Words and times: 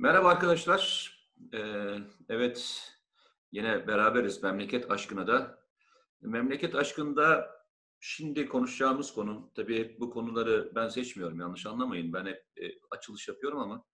Merhaba 0.00 0.28
arkadaşlar. 0.28 1.12
Ee, 1.54 1.96
evet, 2.28 2.88
yine 3.52 3.86
beraberiz 3.86 4.42
memleket 4.42 4.90
aşkına 4.90 5.26
da. 5.26 5.58
Memleket 6.20 6.74
aşkında 6.74 7.50
şimdi 8.00 8.46
konuşacağımız 8.46 9.14
konu, 9.14 9.50
tabii 9.54 9.96
bu 10.00 10.10
konuları 10.10 10.72
ben 10.74 10.88
seçmiyorum 10.88 11.40
yanlış 11.40 11.66
anlamayın. 11.66 12.12
Ben 12.12 12.26
hep 12.26 12.42
e, 12.56 12.64
açılış 12.90 13.28
yapıyorum 13.28 13.58
ama 13.58 13.84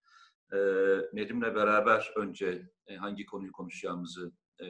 e, 0.52 0.58
Nedim'le 1.12 1.54
beraber 1.54 2.12
önce 2.16 2.70
e, 2.86 2.96
hangi 2.96 3.26
konuyu 3.26 3.52
konuşacağımızı 3.52 4.32
e, 4.60 4.66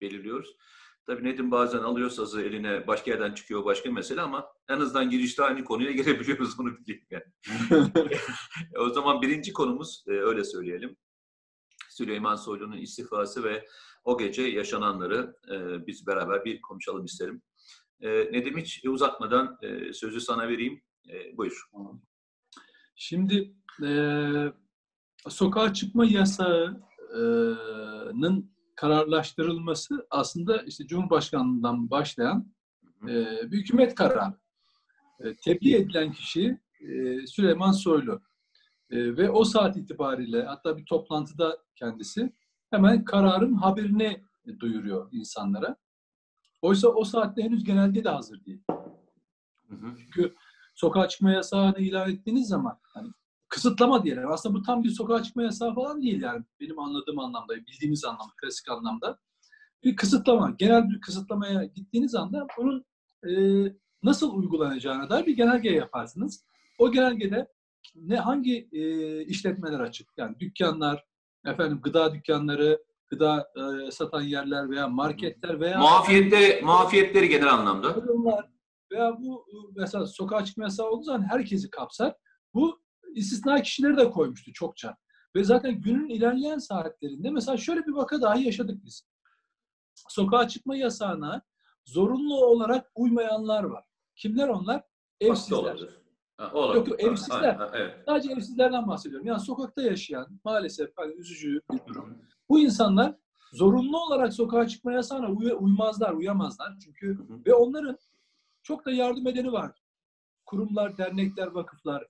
belirliyoruz. 0.00 0.56
Tabii 1.08 1.24
Nedim 1.24 1.50
bazen 1.50 1.78
alıyor 1.78 2.10
sazı 2.10 2.42
eline 2.42 2.86
başka 2.86 3.10
yerden 3.10 3.34
çıkıyor 3.34 3.64
başka 3.64 3.90
mesele 3.92 4.20
ama 4.20 4.46
en 4.68 4.80
azından 4.80 5.10
girişte 5.10 5.44
aynı 5.44 5.64
konuya 5.64 5.92
girebiliyoruz 5.98 6.60
onu 6.60 6.78
bileyim 6.78 7.06
yani. 7.10 7.24
o 8.78 8.90
zaman 8.90 9.22
birinci 9.22 9.52
konumuz 9.52 10.04
e, 10.06 10.10
öyle 10.10 10.44
söyleyelim. 10.44 10.96
Süleyman 11.90 12.36
Soylu'nun 12.36 12.76
istifası 12.76 13.44
ve 13.44 13.64
o 14.04 14.18
gece 14.18 14.42
yaşananları 14.42 15.36
e, 15.50 15.86
biz 15.86 16.06
beraber 16.06 16.44
bir 16.44 16.60
konuşalım 16.60 17.04
isterim. 17.04 17.42
E, 18.00 18.08
Nedim 18.08 18.58
hiç 18.58 18.84
uzatmadan 18.84 19.58
sözü 19.92 20.20
sana 20.20 20.48
vereyim. 20.48 20.82
Buyur. 21.32 21.70
Şimdi 22.96 23.54
e, 23.82 23.90
sokağa 25.28 25.72
çıkma 25.72 26.06
yasağının 26.06 26.78
kararlaştırılması 28.78 30.06
aslında 30.10 30.62
işte 30.62 30.86
Cumhurbaşkanlığından 30.86 31.90
başlayan 31.90 32.52
e, 33.02 33.14
bir 33.50 33.58
hükümet 33.58 33.94
kararı. 33.94 34.34
E, 35.20 35.36
tebliğ 35.36 35.76
edilen 35.76 36.12
kişi 36.12 36.60
e, 36.80 37.26
Süleyman 37.26 37.72
Soylu. 37.72 38.22
E, 38.90 39.16
ve 39.16 39.30
o 39.30 39.44
saat 39.44 39.76
itibariyle 39.76 40.42
hatta 40.42 40.76
bir 40.76 40.84
toplantıda 40.84 41.58
kendisi 41.76 42.32
hemen 42.70 43.04
kararın 43.04 43.54
haberini 43.54 44.24
duyuruyor 44.60 45.08
insanlara. 45.12 45.76
Oysa 46.62 46.88
o 46.88 47.04
saatte 47.04 47.42
henüz 47.42 47.64
genelde 47.64 48.04
de 48.04 48.08
hazır 48.08 48.44
değil. 48.44 48.62
Hı 49.68 49.74
hı. 49.74 49.94
Çünkü 49.98 50.34
sokağa 50.74 51.08
çıkma 51.08 51.30
yasağını 51.30 51.78
ilan 51.78 52.10
ettiğiniz 52.10 52.48
zaman 52.48 52.78
hani 52.82 53.08
kısıtlama 53.48 54.04
diyelim. 54.04 54.32
Aslında 54.32 54.54
bu 54.54 54.62
tam 54.62 54.84
bir 54.84 54.90
sokağa 54.90 55.22
çıkma 55.22 55.42
yasağı 55.42 55.74
falan 55.74 56.02
değil 56.02 56.22
yani. 56.22 56.44
Benim 56.60 56.78
anladığım 56.78 57.18
anlamda, 57.18 57.56
bildiğimiz 57.56 58.04
anlamda, 58.04 58.32
klasik 58.42 58.68
anlamda. 58.68 59.18
Bir 59.84 59.96
kısıtlama, 59.96 60.54
genel 60.58 60.88
bir 60.90 61.00
kısıtlamaya 61.00 61.64
gittiğiniz 61.64 62.14
anda 62.14 62.46
bunun 62.58 62.84
e, 63.28 63.32
nasıl 64.02 64.34
uygulanacağına 64.34 65.10
dair 65.10 65.26
bir 65.26 65.36
genelge 65.36 65.70
yaparsınız. 65.70 66.44
O 66.78 66.92
genelgede 66.92 67.48
ne 67.94 68.16
hangi 68.16 68.68
e, 68.72 69.24
işletmeler 69.24 69.80
açık? 69.80 70.08
Yani 70.16 70.40
dükkanlar, 70.40 71.04
efendim 71.46 71.80
gıda 71.82 72.14
dükkanları, 72.14 72.82
gıda 73.08 73.48
e, 73.56 73.90
satan 73.90 74.22
yerler 74.22 74.70
veya 74.70 74.88
marketler 74.88 75.60
veya 75.60 75.78
muafiyette 75.78 76.60
muafiyetleri 76.64 77.28
genel 77.28 77.54
anlamda. 77.54 77.96
Veya 78.92 79.16
bu 79.20 79.46
mesela 79.76 80.06
sokağa 80.06 80.44
çıkma 80.44 80.64
yasağı 80.64 80.90
olduğu 80.90 81.04
zaman 81.04 81.30
herkesi 81.30 81.70
kapsar. 81.70 82.14
Bu 82.54 82.80
istisna 83.14 83.62
kişileri 83.62 83.96
de 83.96 84.10
koymuştu 84.10 84.52
çokça. 84.52 84.96
Ve 85.36 85.44
zaten 85.44 85.80
günün 85.80 86.08
ilerleyen 86.08 86.58
saatlerinde 86.58 87.30
mesela 87.30 87.56
şöyle 87.56 87.86
bir 87.86 87.92
vaka 87.92 88.22
dahi 88.22 88.44
yaşadık 88.46 88.84
biz. 88.84 89.06
Sokağa 89.94 90.48
çıkma 90.48 90.76
yasağına 90.76 91.42
zorunlu 91.84 92.44
olarak 92.46 92.90
uymayanlar 92.94 93.64
var. 93.64 93.84
Kimler 94.16 94.48
onlar? 94.48 94.82
Evsizler. 95.20 95.78
Ha, 96.36 96.50
yok 96.54 96.88
yok 96.88 97.00
evsizler. 97.00 97.54
Ha, 97.54 97.58
ha, 97.58 97.70
evet. 97.74 97.96
Sadece 98.06 98.32
evsizlerden 98.32 98.88
bahsediyorum. 98.88 99.26
Yani 99.26 99.40
sokakta 99.40 99.82
yaşayan 99.82 100.40
maalesef 100.44 100.90
hani 100.96 101.14
üzücü 101.14 101.60
bir 101.72 101.86
durum. 101.86 102.18
Bu 102.48 102.60
insanlar 102.60 103.14
zorunlu 103.52 104.04
olarak 104.04 104.34
sokağa 104.34 104.68
çıkma 104.68 104.92
yasağına 104.92 105.28
uy- 105.30 105.56
uymazlar, 105.58 106.12
uyamazlar. 106.12 106.78
Çünkü 106.84 107.18
hı 107.18 107.22
hı. 107.22 107.44
ve 107.46 107.54
onların 107.54 107.98
çok 108.62 108.86
da 108.86 108.90
yardım 108.90 109.26
edeni 109.26 109.52
var. 109.52 109.82
Kurumlar, 110.46 110.98
dernekler, 110.98 111.46
vakıflar. 111.46 112.06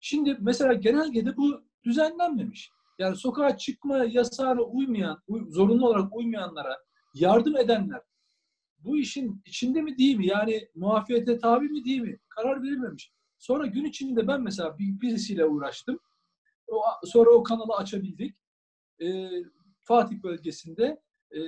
Şimdi 0.00 0.36
mesela 0.40 0.72
genelgede 0.72 1.36
bu 1.36 1.62
düzenlenmemiş. 1.84 2.70
Yani 2.98 3.16
sokağa 3.16 3.56
çıkma 3.56 4.04
yasağına 4.04 4.62
uymayan, 4.62 5.22
zorunlu 5.48 5.88
olarak 5.88 6.16
uymayanlara 6.16 6.78
yardım 7.14 7.56
edenler 7.56 8.00
bu 8.84 8.96
işin 8.96 9.42
içinde 9.46 9.82
mi 9.82 9.98
değil 9.98 10.16
mi? 10.16 10.26
Yani 10.26 10.68
muafiyete 10.74 11.38
tabi 11.38 11.68
mi 11.68 11.84
değil 11.84 12.00
mi? 12.00 12.18
Karar 12.28 12.62
verilmemiş. 12.62 13.12
Sonra 13.38 13.66
gün 13.66 13.84
içinde 13.84 14.28
ben 14.28 14.42
mesela 14.42 14.78
bir, 14.78 15.00
birisiyle 15.00 15.44
uğraştım. 15.44 15.98
O, 16.68 16.82
sonra 17.04 17.30
o 17.30 17.42
kanalı 17.42 17.74
açabildik. 17.76 18.36
Ee, 19.02 19.30
Fatih 19.80 20.22
bölgesinde 20.22 21.02
e, 21.32 21.38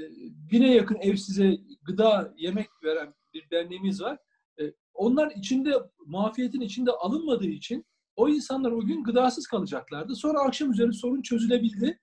bine 0.51 0.75
yakın 0.75 0.97
evsize 1.01 1.59
gıda, 1.83 2.35
yemek 2.37 2.69
veren 2.85 3.15
bir 3.35 3.51
derneğimiz 3.51 4.03
var. 4.03 4.19
E, 4.61 4.73
onlar 4.95 5.33
içinde, 5.37 5.75
muafiyetin 6.07 6.61
içinde 6.61 6.91
alınmadığı 6.91 7.47
için 7.47 7.87
o 8.17 8.29
insanlar 8.29 8.73
o 8.73 8.81
gün 8.81 9.05
gıdasız 9.05 9.47
kalacaklardı. 9.47 10.17
Sonra 10.17 10.41
akşam 10.41 10.73
üzeri 10.73 10.93
sorun 10.93 11.23
çözülebildi 11.23 12.01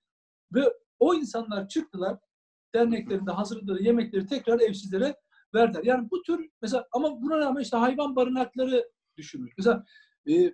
ve 0.53 0.74
o 1.00 1.16
insanlar 1.16 1.68
çıktılar 1.68 2.18
derneklerinde 2.75 3.31
hazırladığı 3.31 3.84
yemekleri 3.84 4.25
tekrar 4.25 4.59
evsizlere 4.59 5.16
verdiler. 5.56 5.84
Yani 5.84 6.12
bu 6.12 6.22
tür 6.22 6.50
mesela 6.62 6.88
ama 6.92 7.22
buna 7.22 7.38
rağmen 7.38 7.62
işte 7.62 7.78
hayvan 7.78 8.16
barınakları 8.16 8.90
düşünmüş. 9.18 9.53
Mesela 9.58 9.86
e, 10.30 10.53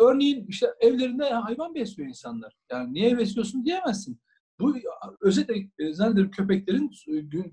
örneğin 0.00 0.46
işte 0.46 0.74
evlerinde 0.80 1.30
hayvan 1.30 1.74
besliyor 1.74 2.08
insanlar. 2.08 2.56
Yani 2.70 2.94
niye 2.94 3.18
besliyorsun 3.18 3.64
diyemezsin. 3.64 4.20
Bu 4.60 4.76
özetle 5.20 5.70
zannederim 5.92 6.30
köpeklerin 6.30 6.90
e, 7.08 7.16
e, 7.16 7.50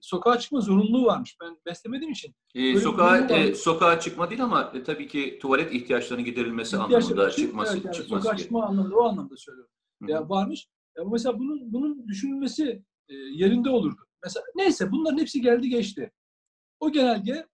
sokağa 0.00 0.38
çıkma 0.38 0.60
zorunluluğu 0.60 1.06
varmış. 1.06 1.36
Ben 1.42 1.56
beslemediğim 1.66 2.12
için. 2.12 2.34
E, 2.54 2.78
sokağa 2.78 3.18
e, 3.18 3.54
sokağa 3.54 4.00
çıkma 4.00 4.30
değil 4.30 4.44
ama 4.44 4.72
e, 4.74 4.84
tabii 4.84 5.08
ki 5.08 5.38
tuvalet 5.42 5.72
ihtiyaçlarının 5.72 6.24
giderilmesi 6.24 6.76
İhtiyaç 6.76 7.04
anlamında 7.04 7.28
için, 7.28 7.42
çıkması 7.42 7.72
evet, 7.74 7.84
yani 7.84 7.94
çıkması. 7.94 8.24
Sokağa 8.24 8.36
çıkma 8.36 8.66
anlamında 8.66 8.96
o 8.96 9.04
anlamda 9.04 9.36
söylüyorum. 9.36 9.72
Hı-hı. 10.02 10.10
Ya 10.10 10.28
varmış. 10.28 10.68
Ya 10.98 11.04
mesela 11.12 11.38
bunun 11.38 11.72
bunun 11.72 12.08
düşünülmesi 12.08 12.82
e, 13.08 13.14
yerinde 13.14 13.70
olurdu. 13.70 14.00
Mesela 14.24 14.44
neyse 14.56 14.92
bunların 14.92 15.18
hepsi 15.18 15.40
geldi 15.40 15.68
geçti. 15.68 16.12
O 16.80 16.92
genelgenin 16.92 17.46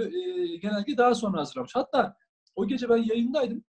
e, 0.00 0.56
genelge 0.56 0.96
daha 0.96 1.14
sonra 1.14 1.40
hazırlamış. 1.40 1.72
Hatta 1.74 2.16
o 2.54 2.66
gece 2.66 2.88
ben 2.88 2.96
yayındaydım. 2.96 3.64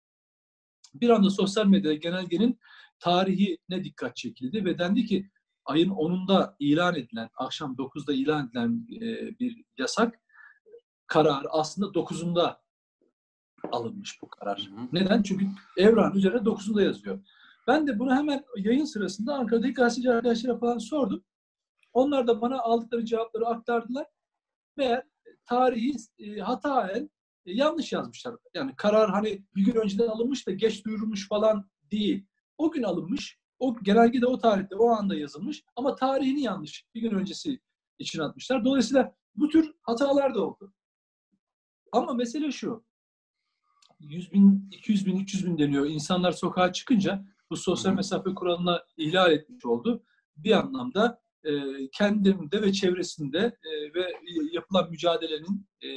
Bir 0.95 1.11
anda 1.11 1.31
sosyal 1.31 1.67
medyada 1.67 1.95
genelgenin 1.95 2.59
tarihine 3.03 3.85
dikkat 3.85 4.17
çekildi 4.17 4.65
ve 4.65 4.79
dendi 4.79 5.05
ki 5.05 5.31
ayın 5.65 5.91
10'unda 5.91 6.55
ilan 6.59 6.95
edilen, 6.95 7.31
akşam 7.37 7.75
9'da 7.75 8.13
ilan 8.13 8.49
edilen 8.49 8.87
e, 8.97 9.39
bir 9.39 9.65
yasak 9.79 10.21
karar 11.07 11.47
aslında 11.51 11.87
9'unda 11.87 12.57
alınmış 13.73 14.23
bu 14.23 14.29
karar. 14.29 14.71
Hı 14.71 14.81
hı. 14.81 14.89
Neden? 14.93 15.23
Çünkü 15.23 15.47
Evran 15.77 16.15
üzerine 16.15 16.39
9'unda 16.39 16.85
yazıyor. 16.85 17.25
Ben 17.67 17.87
de 17.87 17.99
bunu 17.99 18.15
hemen 18.15 18.45
yayın 18.57 18.85
sırasında 18.85 19.35
Ankara'daki 19.35 19.75
gazeteci 19.75 20.11
arkadaşlara 20.11 20.59
falan 20.59 20.79
sordum. 20.79 21.25
Onlar 21.93 22.27
da 22.27 22.41
bana 22.41 22.61
aldıkları 22.61 23.05
cevapları 23.05 23.47
aktardılar. 23.47 24.07
Ve 24.79 25.05
tarihi 25.47 25.97
e, 26.19 26.41
hataen 26.41 27.11
e, 27.47 27.53
yanlış 27.53 27.93
yazmışlar. 27.93 28.35
Yani 28.55 28.77
karar 28.77 29.11
hani 29.11 29.45
bir 29.57 29.65
gün 29.65 29.75
önceden 29.75 30.09
alınmış 30.09 30.47
da 30.47 30.51
geç 30.51 30.85
duyurulmuş 30.85 31.29
falan 31.29 31.71
değil. 31.91 32.27
O 32.63 32.71
gün 32.71 32.83
alınmış. 32.83 33.39
O 33.59 33.77
genelge 33.83 34.21
de 34.21 34.27
o 34.27 34.39
tarihte, 34.39 34.77
o 34.77 34.89
anda 34.89 35.15
yazılmış. 35.15 35.65
Ama 35.77 35.95
tarihini 35.95 36.41
yanlış. 36.41 36.85
Bir 36.95 37.01
gün 37.01 37.11
öncesi 37.11 37.61
için 37.99 38.21
atmışlar. 38.21 38.65
Dolayısıyla 38.65 39.15
bu 39.35 39.49
tür 39.49 39.75
hatalar 39.83 40.35
da 40.35 40.47
oldu. 40.47 40.73
Ama 41.93 42.15
mesele 42.15 42.51
şu. 42.51 42.85
100 44.01 44.33
bin, 44.33 44.69
200 44.73 45.07
bin, 45.07 45.17
300 45.17 45.47
bin 45.47 45.59
deniyor. 45.59 45.87
İnsanlar 45.87 46.33
sokağa 46.33 46.73
çıkınca 46.73 47.25
bu 47.51 47.57
sosyal 47.57 47.93
mesafe 47.93 48.35
kuralına 48.35 48.85
ihlal 48.97 49.33
etmiş 49.33 49.67
oldu. 49.67 50.03
Bir 50.37 50.53
anlamda 50.53 51.23
e, 51.45 51.53
kendinde 51.93 52.63
ve 52.63 52.73
çevresinde 52.73 53.59
e, 53.65 53.95
ve 53.95 54.13
yapılan 54.53 54.91
mücadelenin 54.91 55.67
e, 55.81 55.91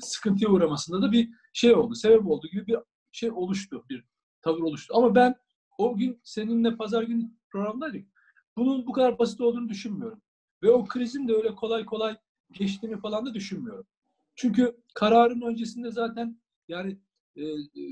sıkıntıya 0.00 0.50
uğramasında 0.50 1.02
da 1.02 1.12
bir 1.12 1.30
şey 1.52 1.74
oldu, 1.74 1.94
sebep 1.94 2.26
oldu 2.26 2.46
gibi 2.52 2.66
bir 2.66 2.76
şey 3.12 3.30
oluştu, 3.30 3.84
bir 3.88 4.04
tavır 4.42 4.60
oluştu. 4.60 4.94
Ama 4.96 5.14
ben 5.14 5.34
o 5.78 5.96
gün 5.96 6.20
seninle 6.24 6.76
pazar 6.76 7.02
günü 7.02 7.30
programdaydık. 7.50 8.08
Bunun 8.56 8.86
bu 8.86 8.92
kadar 8.92 9.18
basit 9.18 9.40
olduğunu 9.40 9.68
düşünmüyorum. 9.68 10.22
Ve 10.62 10.70
o 10.70 10.84
krizin 10.84 11.28
de 11.28 11.32
öyle 11.32 11.54
kolay 11.54 11.84
kolay 11.84 12.16
geçtiğini 12.52 13.00
falan 13.00 13.26
da 13.26 13.34
düşünmüyorum. 13.34 13.86
Çünkü 14.34 14.76
kararın 14.94 15.40
öncesinde 15.40 15.90
zaten 15.90 16.40
yani 16.68 16.98
e, 17.36 17.42
e, 17.44 17.84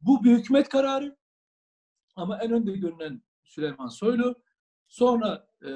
bu 0.00 0.24
bir 0.24 0.38
hükümet 0.38 0.68
kararı 0.68 1.16
ama 2.16 2.38
en 2.38 2.52
önde 2.52 2.72
görünen 2.72 3.22
Süleyman 3.44 3.88
Soylu. 3.88 4.34
Sonra 4.88 5.48
e, 5.66 5.70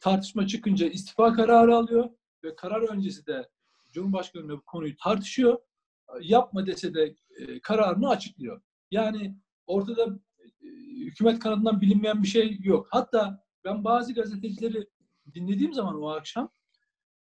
tartışma 0.00 0.46
çıkınca 0.46 0.86
istifa 0.86 1.32
kararı 1.32 1.76
alıyor 1.76 2.10
ve 2.44 2.56
karar 2.56 2.82
öncesi 2.82 3.26
de 3.26 3.48
Cumhurbaşkanı 3.92 4.48
bu 4.48 4.62
konuyu 4.62 4.96
tartışıyor. 4.96 5.58
Yapma 6.20 6.66
dese 6.66 6.94
de 6.94 7.14
e, 7.36 7.60
kararını 7.60 8.08
açıklıyor. 8.08 8.62
Yani 8.90 9.36
ortada 9.66 10.18
hükümet 10.96 11.38
kanadından 11.38 11.80
bilinmeyen 11.80 12.22
bir 12.22 12.28
şey 12.28 12.58
yok. 12.62 12.88
Hatta 12.90 13.44
ben 13.64 13.84
bazı 13.84 14.14
gazetecileri 14.14 14.86
dinlediğim 15.34 15.72
zaman 15.72 16.02
o 16.02 16.08
akşam 16.08 16.50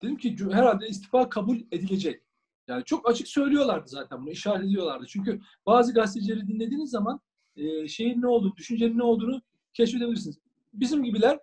dedim 0.02 0.18
ki 0.18 0.36
herhalde 0.52 0.88
istifa 0.88 1.30
kabul 1.30 1.58
edilecek. 1.72 2.24
Yani 2.68 2.84
çok 2.86 3.10
açık 3.10 3.28
söylüyorlardı 3.28 3.88
zaten 3.88 4.22
bunu, 4.22 4.32
işaret 4.32 4.66
ediyorlardı. 4.66 5.06
Çünkü 5.08 5.42
bazı 5.66 5.94
gazetecileri 5.94 6.48
dinlediğiniz 6.48 6.90
zaman 6.90 7.20
e, 7.56 7.88
şeyin 7.88 8.22
ne 8.22 8.28
olduğunu, 8.28 8.56
düşüncenin 8.58 8.98
ne 8.98 9.04
olduğunu 9.04 9.42
keşfedebilirsiniz. 9.74 10.40
Bizim 10.74 11.04
gibiler 11.04 11.40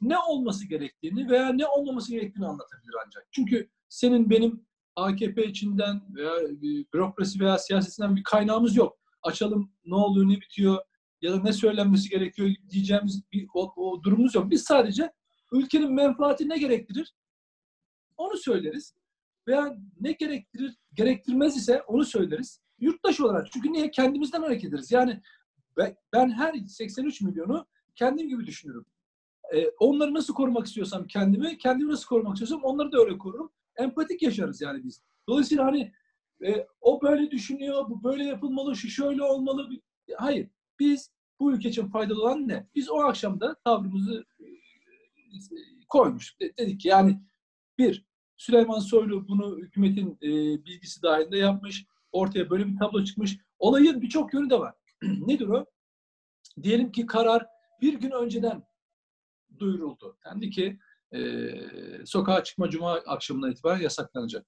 ne 0.00 0.18
olması 0.18 0.68
gerektiğini 0.68 1.30
veya 1.30 1.52
ne 1.52 1.66
olmaması 1.66 2.12
gerektiğini 2.12 2.46
anlatabilir 2.46 2.94
ancak. 3.06 3.28
Çünkü 3.30 3.68
senin 3.88 4.30
benim 4.30 4.66
AKP 4.96 5.46
içinden 5.46 6.14
veya 6.14 6.32
bürokrasi 6.94 7.40
veya 7.40 7.58
siyasetinden 7.58 8.16
bir 8.16 8.22
kaynağımız 8.22 8.76
yok. 8.76 8.98
Açalım 9.22 9.72
ne 9.84 9.94
oluyor, 9.94 10.28
ne 10.28 10.40
bitiyor 10.40 10.78
ya 11.22 11.32
da 11.32 11.42
ne 11.42 11.52
söylenmesi 11.52 12.08
gerekiyor 12.08 12.50
diyeceğimiz 12.70 13.22
bir 13.32 13.46
o, 13.54 13.72
o 13.76 14.02
durumumuz 14.02 14.34
yok. 14.34 14.50
Biz 14.50 14.62
sadece 14.62 15.12
ülkenin 15.52 15.92
menfaati 15.92 16.48
ne 16.48 16.58
gerektirir? 16.58 17.14
Onu 18.16 18.36
söyleriz. 18.36 18.94
Veya 19.48 19.76
ne 20.00 20.12
gerektirir, 20.12 20.76
gerektirmez 20.94 21.56
ise 21.56 21.82
onu 21.82 22.04
söyleriz. 22.04 22.60
Yurttaş 22.78 23.20
olarak. 23.20 23.52
Çünkü 23.52 23.72
niye? 23.72 23.90
Kendimizden 23.90 24.42
hareket 24.42 24.64
ederiz. 24.64 24.92
Yani 24.92 25.20
ben 26.12 26.30
her 26.30 26.54
83 26.54 27.20
milyonu 27.20 27.66
kendim 27.94 28.28
gibi 28.28 28.46
düşünürüm. 28.46 28.86
Ee, 29.54 29.68
onları 29.78 30.14
nasıl 30.14 30.34
korumak 30.34 30.66
istiyorsam 30.66 31.06
kendimi, 31.06 31.58
kendimi 31.58 31.90
nasıl 31.90 32.06
korumak 32.06 32.34
istiyorsam 32.34 32.64
onları 32.64 32.92
da 32.92 32.98
öyle 32.98 33.18
korurum. 33.18 33.52
Empatik 33.76 34.22
yaşarız 34.22 34.60
yani 34.60 34.84
biz. 34.84 35.02
Dolayısıyla 35.28 35.64
hani 35.64 35.92
e, 36.46 36.66
o 36.80 37.02
böyle 37.02 37.30
düşünüyor, 37.30 37.90
bu 37.90 38.04
böyle 38.04 38.24
yapılmalı, 38.24 38.76
şu 38.76 38.88
şöyle 38.88 39.22
olmalı. 39.22 39.68
Hayır. 40.16 40.48
Biz 40.78 41.10
bu 41.40 41.52
ülke 41.52 41.68
için 41.68 41.88
faydalı 41.88 42.22
olan 42.22 42.48
ne? 42.48 42.66
Biz 42.74 42.90
o 42.90 42.98
akşam 42.98 43.40
da 43.40 43.56
tavrımızı 43.64 44.24
e, 44.40 44.46
koymuş. 45.88 46.36
Dedik 46.58 46.80
ki 46.80 46.88
yani 46.88 47.20
bir, 47.78 48.06
Süleyman 48.36 48.78
Soylu 48.78 49.28
bunu 49.28 49.58
hükümetin 49.58 50.18
e, 50.22 50.28
bilgisi 50.64 51.02
dahilinde 51.02 51.38
yapmış. 51.38 51.86
Ortaya 52.12 52.50
böyle 52.50 52.66
bir 52.66 52.78
tablo 52.78 53.04
çıkmış. 53.04 53.38
Olayın 53.58 54.02
birçok 54.02 54.34
yönü 54.34 54.50
de 54.50 54.58
var. 54.58 54.74
Nedir 55.02 55.48
o? 55.48 55.66
Diyelim 56.62 56.92
ki 56.92 57.06
karar 57.06 57.46
bir 57.82 57.94
gün 57.94 58.10
önceden 58.10 58.62
duyuruldu. 59.58 60.18
Dendi 60.24 60.50
ki 60.50 60.78
e, 61.14 61.50
sokağa 62.04 62.44
çıkma 62.44 62.70
cuma 62.70 62.92
akşamından 62.92 63.50
itibaren 63.50 63.80
yasaklanacak. 63.80 64.46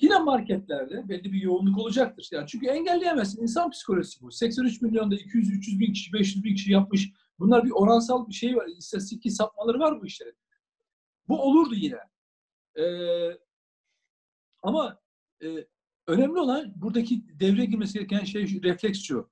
Yine 0.00 0.18
marketlerde 0.18 1.08
belli 1.08 1.32
bir 1.32 1.42
yoğunluk 1.42 1.78
olacaktır. 1.78 2.28
Yani 2.32 2.46
çünkü 2.46 2.66
engelleyemezsin. 2.66 3.42
İnsan 3.42 3.70
psikolojisi 3.70 4.22
bu. 4.22 4.32
83 4.32 4.82
milyonda 4.82 5.14
200-300 5.14 5.78
bin 5.80 5.92
kişi, 5.92 6.12
500 6.12 6.44
bin 6.44 6.54
kişi 6.54 6.72
yapmış. 6.72 7.10
Bunlar 7.38 7.64
bir 7.64 7.70
oransal 7.70 8.28
bir 8.28 8.32
şey 8.32 8.56
var. 8.56 8.66
İstatistik 8.78 9.32
sapmaları 9.32 9.78
var 9.78 10.00
bu 10.00 10.06
işlerin. 10.06 10.36
Bu 11.28 11.42
olurdu 11.42 11.74
yine. 11.74 11.98
Ee, 12.76 13.38
ama 14.62 14.98
e, 15.42 15.66
önemli 16.06 16.38
olan 16.38 16.72
buradaki 16.76 17.40
devreye 17.40 17.66
girmesi 17.66 17.94
gereken 17.94 18.24
şey 18.24 18.62
refleks 18.62 19.02
şu. 19.02 19.30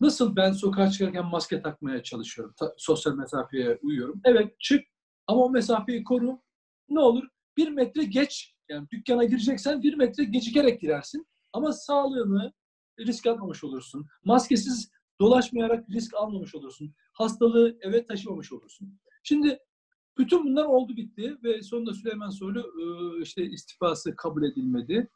Nasıl 0.00 0.36
ben 0.36 0.52
sokağa 0.52 0.90
çıkarken 0.90 1.26
maske 1.26 1.62
takmaya 1.62 2.02
çalışıyorum, 2.02 2.54
ta, 2.58 2.74
sosyal 2.76 3.14
mesafeye 3.14 3.78
uyuyorum. 3.82 4.20
Evet 4.24 4.60
çık 4.60 4.84
ama 5.26 5.44
o 5.44 5.50
mesafeyi 5.50 6.04
koru. 6.04 6.42
Ne 6.88 7.00
olur? 7.00 7.24
Bir 7.56 7.68
metre 7.68 8.04
geç. 8.04 8.54
Yani 8.70 8.88
dükkana 8.90 9.24
gireceksen 9.24 9.82
bir 9.82 9.94
metre 9.94 10.24
gecikerek 10.24 10.80
girersin. 10.80 11.26
Ama 11.52 11.72
sağlığını 11.72 12.52
risk 12.98 13.26
almamış 13.26 13.64
olursun. 13.64 14.06
Maskesiz 14.24 14.90
dolaşmayarak 15.20 15.90
risk 15.90 16.14
almamış 16.14 16.54
olursun. 16.54 16.94
Hastalığı 17.12 17.78
eve 17.80 18.06
taşımamış 18.06 18.52
olursun. 18.52 18.98
Şimdi 19.22 19.58
bütün 20.18 20.44
bunlar 20.44 20.64
oldu 20.64 20.96
bitti 20.96 21.36
ve 21.44 21.62
sonunda 21.62 21.94
Süleyman 21.94 22.30
Soylu 22.30 22.72
işte 23.22 23.44
istifası 23.44 24.16
kabul 24.16 24.42
edilmedi. 24.42 25.08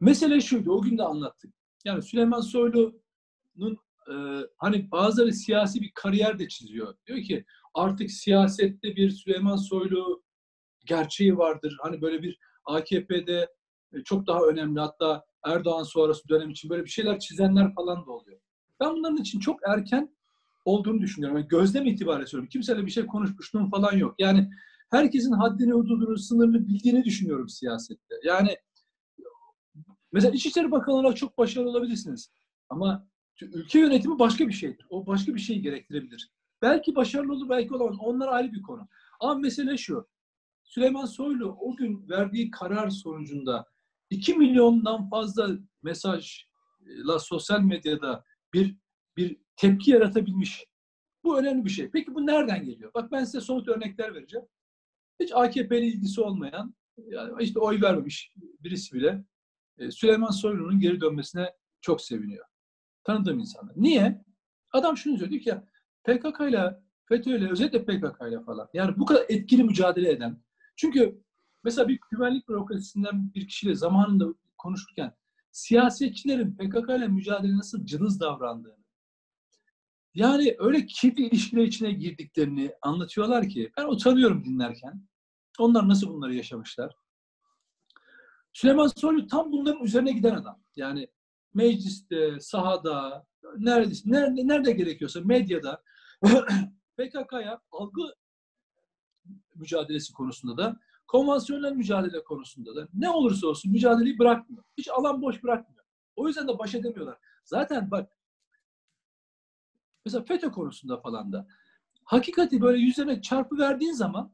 Mesele 0.00 0.40
şuydu, 0.40 0.72
o 0.72 0.82
gün 0.82 0.98
de 0.98 1.02
anlattık. 1.02 1.54
Yani 1.84 2.02
Süleyman 2.02 2.40
Soylu'nun 2.40 3.78
hani 4.56 4.90
bazıları 4.90 5.32
siyasi 5.32 5.80
bir 5.80 5.92
kariyer 5.94 6.38
de 6.38 6.48
çiziyor. 6.48 6.94
Diyor 7.06 7.22
ki 7.22 7.44
artık 7.74 8.10
siyasette 8.10 8.96
bir 8.96 9.10
Süleyman 9.10 9.56
Soylu 9.56 10.22
gerçeği 10.86 11.38
vardır. 11.38 11.76
Hani 11.82 12.02
böyle 12.02 12.22
bir 12.22 12.38
AKP'de 12.64 13.48
çok 14.04 14.26
daha 14.26 14.40
önemli 14.42 14.80
hatta 14.80 15.24
Erdoğan 15.44 15.82
sonrası 15.82 16.28
dönem 16.28 16.50
için 16.50 16.70
böyle 16.70 16.84
bir 16.84 16.90
şeyler 16.90 17.18
çizenler 17.18 17.74
falan 17.74 18.06
da 18.06 18.10
oluyor. 18.10 18.40
Ben 18.80 18.90
bunların 18.90 19.16
için 19.16 19.40
çok 19.40 19.60
erken 19.68 20.16
olduğunu 20.64 21.00
düşünüyorum. 21.00 21.38
Yani 21.38 21.48
gözlem 21.48 21.86
itibariyle 21.86 22.26
söylüyorum. 22.26 22.48
Kimseyle 22.52 22.86
bir 22.86 22.90
şey 22.90 23.06
konuşmuşluğum 23.06 23.70
falan 23.70 23.96
yok. 23.96 24.14
Yani 24.18 24.50
herkesin 24.90 25.32
haddini, 25.32 25.72
hududunu, 25.72 26.18
sınırını 26.18 26.68
bildiğini 26.68 27.04
düşünüyorum 27.04 27.48
siyasette. 27.48 28.14
Yani 28.24 28.56
mesela 30.12 30.34
İçişleri 30.34 30.70
Bakanı 30.70 30.94
olarak 30.94 31.16
çok 31.16 31.38
başarılı 31.38 31.70
olabilirsiniz. 31.70 32.30
Ama 32.68 33.06
ülke 33.42 33.78
yönetimi 33.78 34.18
başka 34.18 34.48
bir 34.48 34.52
şeydir. 34.52 34.86
O 34.90 35.06
başka 35.06 35.34
bir 35.34 35.40
şey 35.40 35.58
gerektirebilir. 35.60 36.30
Belki 36.62 36.94
başarılı 36.94 37.32
olur, 37.32 37.48
belki 37.48 37.74
olamaz. 37.74 37.96
Onlar 38.00 38.28
ayrı 38.28 38.52
bir 38.52 38.62
konu. 38.62 38.88
Ama 39.20 39.34
mesele 39.34 39.76
şu. 39.76 40.08
Süleyman 40.70 41.04
Soylu 41.04 41.56
o 41.60 41.76
gün 41.76 42.08
verdiği 42.08 42.50
karar 42.50 42.90
sonucunda 42.90 43.66
2 44.10 44.34
milyondan 44.34 45.10
fazla 45.10 45.48
mesajla 45.82 47.18
sosyal 47.18 47.60
medyada 47.60 48.24
bir 48.54 48.76
bir 49.16 49.36
tepki 49.56 49.90
yaratabilmiş. 49.90 50.66
Bu 51.24 51.38
önemli 51.38 51.64
bir 51.64 51.70
şey. 51.70 51.90
Peki 51.90 52.14
bu 52.14 52.26
nereden 52.26 52.64
geliyor? 52.64 52.90
Bak 52.94 53.12
ben 53.12 53.24
size 53.24 53.40
somut 53.40 53.68
örnekler 53.68 54.14
vereceğim. 54.14 54.46
Hiç 55.20 55.32
AKP'li 55.32 55.86
ilgisi 55.86 56.20
olmayan, 56.20 56.74
yani 56.96 57.42
işte 57.42 57.58
oy 57.60 57.80
vermemiş 57.82 58.32
birisi 58.60 58.94
bile 58.94 59.24
e, 59.78 59.90
Süleyman 59.90 60.30
Soylu'nun 60.30 60.80
geri 60.80 61.00
dönmesine 61.00 61.54
çok 61.80 62.00
seviniyor. 62.00 62.46
Tanıdığım 63.04 63.38
insanlar. 63.38 63.74
Niye? 63.76 64.24
Adam 64.72 64.96
şunu 64.96 65.18
söylüyor 65.18 65.42
ki 65.42 65.48
ya 65.48 65.66
PKK 66.04 66.40
ile 66.48 66.80
FETÖ 67.04 67.38
ile 67.38 67.50
özellikle 67.50 67.84
PKK 67.84 68.20
ile 68.28 68.40
falan. 68.40 68.68
Yani 68.74 68.98
bu 68.98 69.06
kadar 69.06 69.24
etkili 69.28 69.64
mücadele 69.64 70.10
eden. 70.10 70.42
Çünkü 70.80 71.22
mesela 71.64 71.88
bir 71.88 72.00
güvenlik 72.10 72.48
bürokrasisinden 72.48 73.34
bir 73.34 73.48
kişiyle 73.48 73.74
zamanında 73.74 74.34
konuşurken 74.58 75.14
siyasetçilerin 75.50 76.56
PKK 76.56 76.88
ile 76.88 77.08
mücadele 77.08 77.56
nasıl 77.56 77.86
cılız 77.86 78.20
davrandığını, 78.20 78.84
yani 80.14 80.56
öyle 80.58 80.86
kirli 80.86 81.26
ilişkiler 81.26 81.62
içine 81.62 81.92
girdiklerini 81.92 82.74
anlatıyorlar 82.82 83.48
ki 83.48 83.72
ben 83.76 83.84
utanıyorum 83.88 84.44
dinlerken. 84.44 85.08
Onlar 85.58 85.88
nasıl 85.88 86.08
bunları 86.08 86.34
yaşamışlar? 86.34 86.94
Süleyman 88.52 88.86
Soylu 88.96 89.26
tam 89.26 89.52
bunların 89.52 89.84
üzerine 89.84 90.12
giden 90.12 90.34
adam. 90.34 90.62
Yani 90.76 91.08
mecliste, 91.54 92.40
sahada, 92.40 93.26
neredeyse, 93.58 94.10
nerede, 94.10 94.48
nerede 94.48 94.72
gerekiyorsa 94.72 95.20
medyada 95.20 95.82
PKK'ya 96.98 97.60
algı 97.72 98.02
mücadelesi 99.60 100.12
konusunda 100.12 100.56
da 100.56 100.76
konvansiyonel 101.06 101.72
mücadele 101.72 102.24
konusunda 102.24 102.76
da 102.76 102.88
ne 102.94 103.10
olursa 103.10 103.46
olsun 103.46 103.72
mücadeleyi 103.72 104.18
bırakmıyor. 104.18 104.64
Hiç 104.78 104.88
alan 104.88 105.22
boş 105.22 105.42
bırakmıyor. 105.42 105.84
O 106.16 106.28
yüzden 106.28 106.48
de 106.48 106.58
baş 106.58 106.74
edemiyorlar. 106.74 107.18
Zaten 107.44 107.90
bak 107.90 108.12
mesela 110.04 110.24
FETÖ 110.24 110.50
konusunda 110.50 111.00
falan 111.00 111.32
da 111.32 111.46
hakikati 112.04 112.60
böyle 112.60 112.78
yüzlerine 112.78 113.22
çarpı 113.22 113.58
verdiğin 113.58 113.92
zaman 113.92 114.32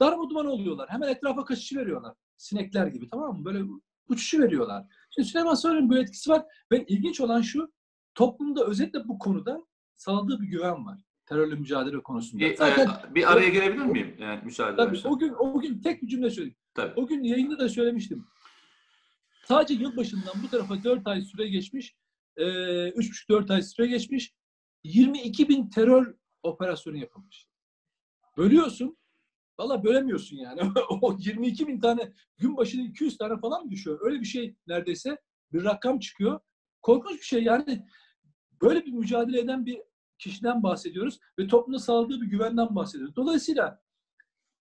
darma 0.00 0.30
duman 0.30 0.46
oluyorlar. 0.46 0.88
Hemen 0.90 1.08
etrafa 1.08 1.44
kaçışı 1.44 1.76
veriyorlar. 1.76 2.14
Sinekler 2.36 2.86
gibi 2.86 3.08
tamam 3.08 3.38
mı? 3.38 3.44
Böyle 3.44 3.64
uçuşu 4.08 4.42
veriyorlar. 4.42 4.86
Şimdi 5.10 5.28
Süleyman 5.28 5.54
Soylu'nun 5.54 5.90
bu 5.90 5.98
etkisi 5.98 6.30
var 6.30 6.44
ve 6.72 6.84
ilginç 6.86 7.20
olan 7.20 7.40
şu 7.40 7.72
toplumda 8.14 8.66
özellikle 8.66 9.08
bu 9.08 9.18
konuda 9.18 9.66
sağladığı 9.96 10.40
bir 10.40 10.46
güven 10.46 10.86
var. 10.86 11.05
Terörle 11.26 11.54
mücadele 11.54 12.02
konusunda. 12.02 12.44
Bir, 12.44 12.56
Zaten, 12.56 12.88
bir 13.14 13.32
araya 13.32 13.48
girebilir 13.48 13.84
miyim? 13.84 14.16
Yani 14.18 14.40
müsaade 14.44 14.76
tabii, 14.76 14.98
o 15.04 15.18
gün, 15.18 15.32
o 15.38 15.60
gün 15.60 15.80
tek 15.80 16.02
bir 16.02 16.08
cümle 16.08 16.30
söyleyeyim. 16.30 16.56
Tabii. 16.74 17.00
O 17.00 17.06
gün 17.06 17.22
yayında 17.22 17.58
da 17.58 17.68
söylemiştim. 17.68 18.24
Sadece 19.44 19.74
yılbaşından 19.74 20.34
bu 20.42 20.50
tarafa 20.50 20.84
4 20.84 21.06
ay 21.06 21.22
süre 21.22 21.48
geçmiş. 21.48 21.96
3,5-4 22.36 23.54
ay 23.54 23.62
süre 23.62 23.86
geçmiş. 23.86 24.34
22 24.84 25.48
bin 25.48 25.68
terör 25.68 26.14
operasyonu 26.42 26.96
yapılmış. 26.96 27.48
Bölüyorsun. 28.36 28.96
Valla 29.58 29.84
bölemiyorsun 29.84 30.36
yani. 30.36 30.60
o 31.00 31.16
22 31.18 31.68
bin 31.68 31.80
tane 31.80 32.12
gün 32.38 32.56
başına 32.56 32.82
200 32.82 33.18
tane 33.18 33.40
falan 33.40 33.64
mı 33.64 33.70
düşüyor? 33.70 33.98
Öyle 34.02 34.20
bir 34.20 34.26
şey 34.26 34.54
neredeyse 34.66 35.18
bir 35.52 35.64
rakam 35.64 35.98
çıkıyor. 35.98 36.40
Korkunç 36.82 37.20
bir 37.20 37.26
şey 37.26 37.42
yani. 37.42 37.86
Böyle 38.62 38.84
bir 38.84 38.92
mücadele 38.92 39.40
eden 39.40 39.66
bir 39.66 39.82
kişiden 40.18 40.62
bahsediyoruz 40.62 41.18
ve 41.38 41.46
toplumda 41.46 41.78
sağladığı 41.78 42.20
bir 42.20 42.26
güvenden 42.26 42.74
bahsediyoruz. 42.74 43.16
Dolayısıyla 43.16 43.80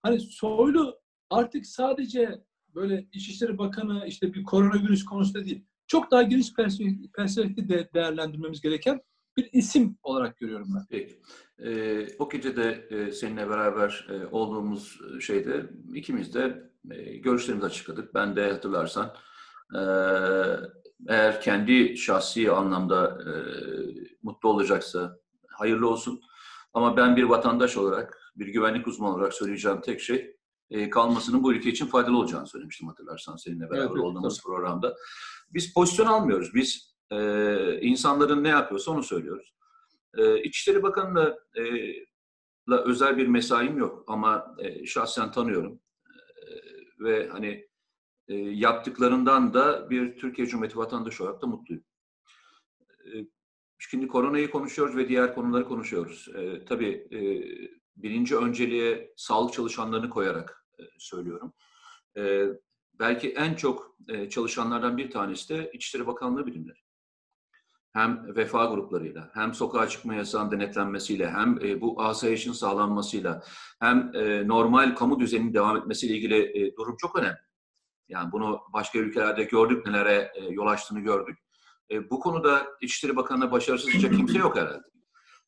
hani 0.03 0.19
Soylu 0.19 0.99
artık 1.29 1.65
sadece 1.65 2.43
böyle 2.75 3.07
İçişleri 3.11 3.57
Bakanı 3.57 4.07
işte 4.07 4.33
bir 4.33 4.43
koronavirüs 4.43 5.05
konusunda 5.05 5.45
değil, 5.45 5.65
çok 5.87 6.11
daha 6.11 6.23
geniş 6.23 6.53
perspektifte 7.17 7.69
de 7.69 7.89
değerlendirmemiz 7.93 8.61
gereken 8.61 9.01
bir 9.37 9.49
isim 9.51 9.97
olarak 10.03 10.37
görüyorum 10.37 10.67
ben. 10.75 10.85
Peki. 10.89 11.19
Ee, 11.59 12.07
o 12.19 12.29
gece 12.29 12.55
de 12.55 12.87
e, 12.89 13.11
seninle 13.11 13.49
beraber 13.49 14.07
e, 14.09 14.25
olduğumuz 14.25 14.99
şeyde 15.21 15.69
ikimiz 15.93 16.33
de 16.33 16.71
e, 16.91 17.17
görüşlerimizi 17.17 17.65
açıkladık. 17.65 18.13
Ben 18.13 18.35
de 18.35 18.51
hatırlarsan 18.51 19.13
e, 19.75 19.81
eğer 21.07 21.41
kendi 21.41 21.97
şahsi 21.97 22.51
anlamda 22.51 23.19
e, 23.21 23.31
mutlu 24.23 24.49
olacaksa 24.49 25.19
hayırlı 25.57 25.89
olsun. 25.89 26.21
Ama 26.73 26.97
ben 26.97 27.15
bir 27.15 27.23
vatandaş 27.23 27.77
olarak, 27.77 28.31
bir 28.35 28.47
güvenlik 28.47 28.87
uzmanı 28.87 29.15
olarak 29.15 29.33
söyleyeceğim 29.33 29.81
tek 29.81 30.01
şey 30.01 30.35
e, 30.69 30.89
kalmasının 30.89 31.43
bu 31.43 31.53
ülke 31.53 31.69
için 31.69 31.85
faydalı 31.85 32.17
olacağını 32.17 32.47
söylemiştim 32.47 32.87
hatırlarsan 32.87 33.35
seninle 33.35 33.69
beraber 33.69 33.85
evet, 33.85 34.03
olduğumuz 34.03 34.37
tabii. 34.37 34.43
programda. 34.43 34.95
Biz 35.53 35.73
pozisyon 35.73 36.05
almıyoruz. 36.05 36.53
Biz 36.53 36.95
e, 37.11 37.79
insanların 37.81 38.43
ne 38.43 38.49
yapıyorsa 38.49 38.91
onu 38.91 39.03
söylüyoruz. 39.03 39.55
E, 40.17 40.43
İçişleri 40.43 40.83
Bakanı'na 40.83 41.35
e, 41.55 41.63
la 42.69 42.83
özel 42.83 43.17
bir 43.17 43.27
mesaim 43.27 43.77
yok 43.77 44.03
ama 44.07 44.55
e, 44.59 44.85
şahsen 44.85 45.31
tanıyorum. 45.31 45.79
E, 46.05 46.45
ve 46.99 47.29
hani 47.29 47.67
e, 48.27 48.35
yaptıklarından 48.35 49.53
da 49.53 49.89
bir 49.89 50.17
Türkiye 50.17 50.47
Cumhuriyeti 50.47 50.77
vatandaşı 50.77 51.23
olarak 51.23 51.41
da 51.41 51.47
mutluyum. 51.47 51.83
E, 53.05 53.11
şimdi 53.77 54.07
koronayı 54.07 54.51
konuşuyoruz 54.51 54.95
ve 54.95 55.09
diğer 55.09 55.35
konuları 55.35 55.65
konuşuyoruz. 55.65 56.27
E, 56.35 56.65
tabii 56.65 57.07
e, 57.11 57.19
birinci 57.95 58.37
önceliğe 58.37 59.13
sağlık 59.17 59.53
çalışanlarını 59.53 60.09
koyarak 60.09 60.65
e, 60.79 60.83
söylüyorum. 60.99 61.53
E, 62.17 62.45
belki 62.93 63.29
en 63.29 63.53
çok 63.53 63.97
e, 64.09 64.29
çalışanlardan 64.29 64.97
bir 64.97 65.11
tanesi 65.11 65.49
de 65.49 65.71
İçişleri 65.73 66.07
Bakanlığı 66.07 66.45
bilimleri 66.45 66.85
hem 67.95 68.35
vefa 68.35 68.65
gruplarıyla, 68.65 69.31
hem 69.33 69.53
sokağa 69.53 69.89
çıkma 69.89 70.15
yasağının 70.15 70.51
denetlenmesiyle, 70.51 71.29
hem 71.29 71.59
e, 71.65 71.81
bu 71.81 72.01
asayişin 72.01 72.51
sağlanmasıyla, 72.51 73.43
hem 73.79 74.11
e, 74.15 74.47
normal 74.47 74.95
kamu 74.95 75.19
düzeninin 75.19 75.53
devam 75.53 75.77
etmesiyle 75.77 76.15
ilgili 76.15 76.65
e, 76.65 76.75
durum 76.75 76.95
çok 76.97 77.15
önemli. 77.15 77.37
Yani 78.07 78.31
bunu 78.31 78.61
başka 78.73 78.99
ülkelerde 78.99 79.43
gördük, 79.43 79.85
nelere 79.85 80.31
e, 80.35 80.45
yol 80.45 80.67
açtığını 80.67 80.99
gördük. 80.99 81.39
E, 81.91 82.09
bu 82.09 82.19
konuda 82.19 82.67
İçişleri 82.81 83.15
Bakanı'na 83.15 83.51
başarısızca 83.51 84.11
kimse 84.11 84.37
yok 84.37 84.55
herhalde. 84.55 84.83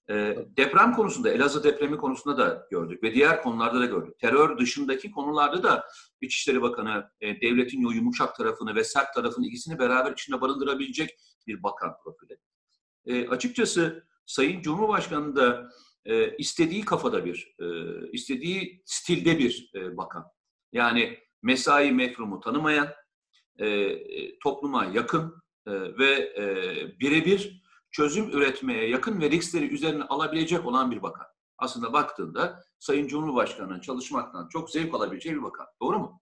E, 0.09 0.37
deprem 0.57 0.93
konusunda, 0.93 1.29
Elazığ 1.29 1.63
depremi 1.63 1.97
konusunda 1.97 2.37
da 2.37 2.67
gördük 2.71 3.03
ve 3.03 3.13
diğer 3.13 3.43
konularda 3.43 3.79
da 3.79 3.85
gördük. 3.85 4.19
Terör 4.19 4.57
dışındaki 4.57 5.11
konularda 5.11 5.63
da 5.63 5.85
İçişleri 6.21 6.61
Bakanı 6.61 7.11
e, 7.21 7.41
devletin 7.41 7.89
yumuşak 7.89 8.35
tarafını 8.35 8.75
ve 8.75 8.83
sert 8.83 9.13
tarafını 9.13 9.47
ikisini 9.47 9.79
beraber 9.79 10.11
içinde 10.11 10.41
barındırabilecek 10.41 11.09
bir 11.47 11.63
bakan 11.63 11.93
profili. 12.03 12.37
E, 13.05 13.27
açıkçası 13.27 14.07
Sayın 14.25 14.61
Cumhurbaşkanı 14.61 15.35
da 15.35 15.69
e, 16.05 16.37
istediği 16.37 16.85
kafada 16.85 17.25
bir, 17.25 17.55
e, 17.59 17.65
istediği 18.11 18.81
stilde 18.85 19.39
bir 19.39 19.71
e, 19.75 19.97
bakan. 19.97 20.25
Yani 20.71 21.17
mesai 21.41 21.91
mefrumu 21.91 22.39
tanımayan, 22.39 22.87
e, 23.59 24.39
topluma 24.39 24.85
yakın 24.85 25.25
e, 25.27 25.46
ve 25.71 26.33
e, 26.37 26.99
birebir 26.99 27.61
çözüm 27.91 28.29
üretmeye 28.29 28.89
yakın 28.89 29.21
ve 29.21 29.29
riskleri 29.31 29.67
üzerine 29.67 30.03
alabilecek 30.03 30.65
olan 30.65 30.91
bir 30.91 31.01
bakan. 31.01 31.27
Aslında 31.57 31.93
baktığında 31.93 32.63
Sayın 32.79 33.07
Cumhurbaşkanı'nın 33.07 33.79
çalışmaktan 33.79 34.47
çok 34.47 34.69
zevk 34.69 34.93
alabileceği 34.93 35.35
bir 35.35 35.43
bakan. 35.43 35.67
Doğru 35.81 35.99
mu? 35.99 36.21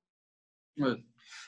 Evet. 0.77 0.99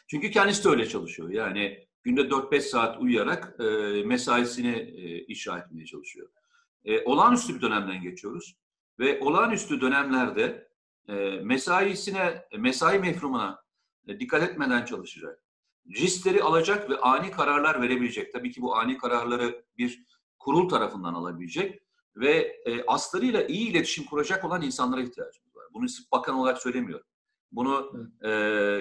Çünkü 0.07 0.31
kendisi 0.31 0.63
de 0.63 0.69
öyle 0.69 0.89
çalışıyor. 0.89 1.29
Yani 1.29 1.87
günde 2.03 2.21
4-5 2.21 2.59
saat 2.59 3.01
uyuyarak 3.01 3.55
e, 3.59 3.63
mesaisini 4.03 4.75
e, 4.75 5.25
inşa 5.25 5.59
etmeye 5.59 5.85
çalışıyor. 5.85 6.29
E, 6.85 7.03
olağanüstü 7.03 7.55
bir 7.55 7.61
dönemden 7.61 8.01
geçiyoruz. 8.01 8.57
Ve 8.99 9.19
olağanüstü 9.19 9.81
dönemlerde 9.81 10.69
e, 11.07 11.13
mesaisine, 11.43 12.45
mesai 12.57 12.99
mefrumuna 12.99 13.63
e, 14.07 14.19
dikkat 14.19 14.43
etmeden 14.43 14.85
çalışacak. 14.85 15.39
Riskleri 15.89 16.43
alacak 16.43 16.89
ve 16.89 16.97
ani 16.99 17.31
kararlar 17.31 17.81
verebilecek. 17.81 18.33
Tabii 18.33 18.51
ki 18.51 18.61
bu 18.61 18.75
ani 18.75 18.97
kararları 18.97 19.65
bir 19.77 20.05
kurul 20.39 20.69
tarafından 20.69 21.13
alabilecek 21.13 21.81
ve 22.15 22.61
e, 22.65 22.85
aslarıyla 22.85 23.43
iyi 23.47 23.69
iletişim 23.69 24.05
kuracak 24.05 24.45
olan 24.45 24.61
insanlara 24.61 25.01
ihtiyacımız 25.01 25.55
var. 25.55 25.65
Bunu 25.73 25.85
bakan 26.11 26.35
olarak 26.35 26.61
söylemiyorum. 26.61 27.05
Bunu 27.51 27.91
e, 28.23 28.29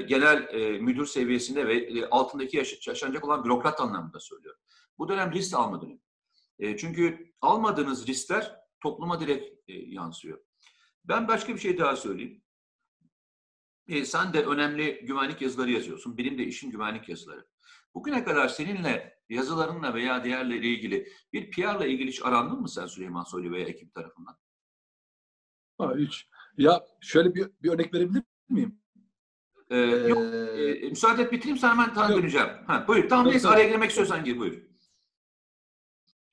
genel 0.09 0.49
e, 0.51 0.79
müdür 0.79 1.07
seviyesinde 1.07 1.67
ve 1.67 1.77
e, 1.77 2.07
altındaki 2.07 2.57
yaş- 2.57 2.87
yaşanacak 2.89 3.25
olan 3.25 3.45
bürokrat 3.45 3.81
anlamında 3.81 4.21
söylüyorum. 4.21 4.61
Bu 4.99 5.09
dönem 5.09 5.33
risk 5.33 5.55
alma 5.55 5.83
dönemi. 5.83 6.01
E, 6.59 6.77
çünkü 6.77 7.33
almadığınız 7.41 8.07
riskler 8.07 8.57
topluma 8.81 9.21
direkt 9.21 9.71
e, 9.71 9.73
yansıyor. 9.73 10.39
Ben 11.05 11.29
başka 11.29 11.55
bir 11.55 11.61
şey 11.61 11.79
daha 11.79 11.97
söyleyeyim. 11.97 12.43
E, 13.89 14.05
sen 14.05 14.33
de 14.33 14.45
önemli 14.45 15.01
güvenlik 15.07 15.43
yazıları 15.43 15.71
yazıyorsun. 15.71 16.19
Benim 16.19 16.39
de 16.39 16.45
işin 16.45 16.71
güvenlik 16.71 17.09
yazıları. 17.09 17.47
Bugüne 17.95 18.25
kadar 18.25 18.49
seninle 18.49 19.19
yazılarınla 19.29 19.95
veya 19.95 20.25
diğerleri 20.25 20.69
ilgili 20.69 21.13
bir 21.33 21.51
PR'la 21.51 21.87
ilgili 21.87 22.09
hiç 22.09 22.23
arandın 22.23 22.61
mı 22.61 22.69
sen 22.69 22.87
Süleyman 22.87 23.25
Soylu 23.25 23.51
veya 23.51 23.67
ekip 23.67 23.95
tarafından? 23.95 24.39
Ha, 25.79 25.95
hiç. 25.97 26.29
Ya 26.57 26.87
şöyle 27.01 27.35
bir, 27.35 27.51
bir 27.63 27.71
örnek 27.71 27.95
verebilir 27.95 28.23
miyim? 28.49 28.81
Ee, 29.71 29.79
ee, 29.79 30.09
yok. 30.09 30.19
E, 30.19 30.89
müsaade 30.89 31.23
et 31.23 31.33
bitireyim 31.33 31.59
sana 31.59 31.73
hemen 31.73 31.95
sana 31.95 32.17
döneceğim. 32.17 32.49
Ha, 32.67 32.85
buyur. 32.89 33.09
Tamam 33.09 33.27
neyse 33.27 33.49
araya 33.49 33.69
girmek 33.69 33.91
istiyorsan 33.91 34.25
gir 34.25 34.39
buyur. 34.39 34.63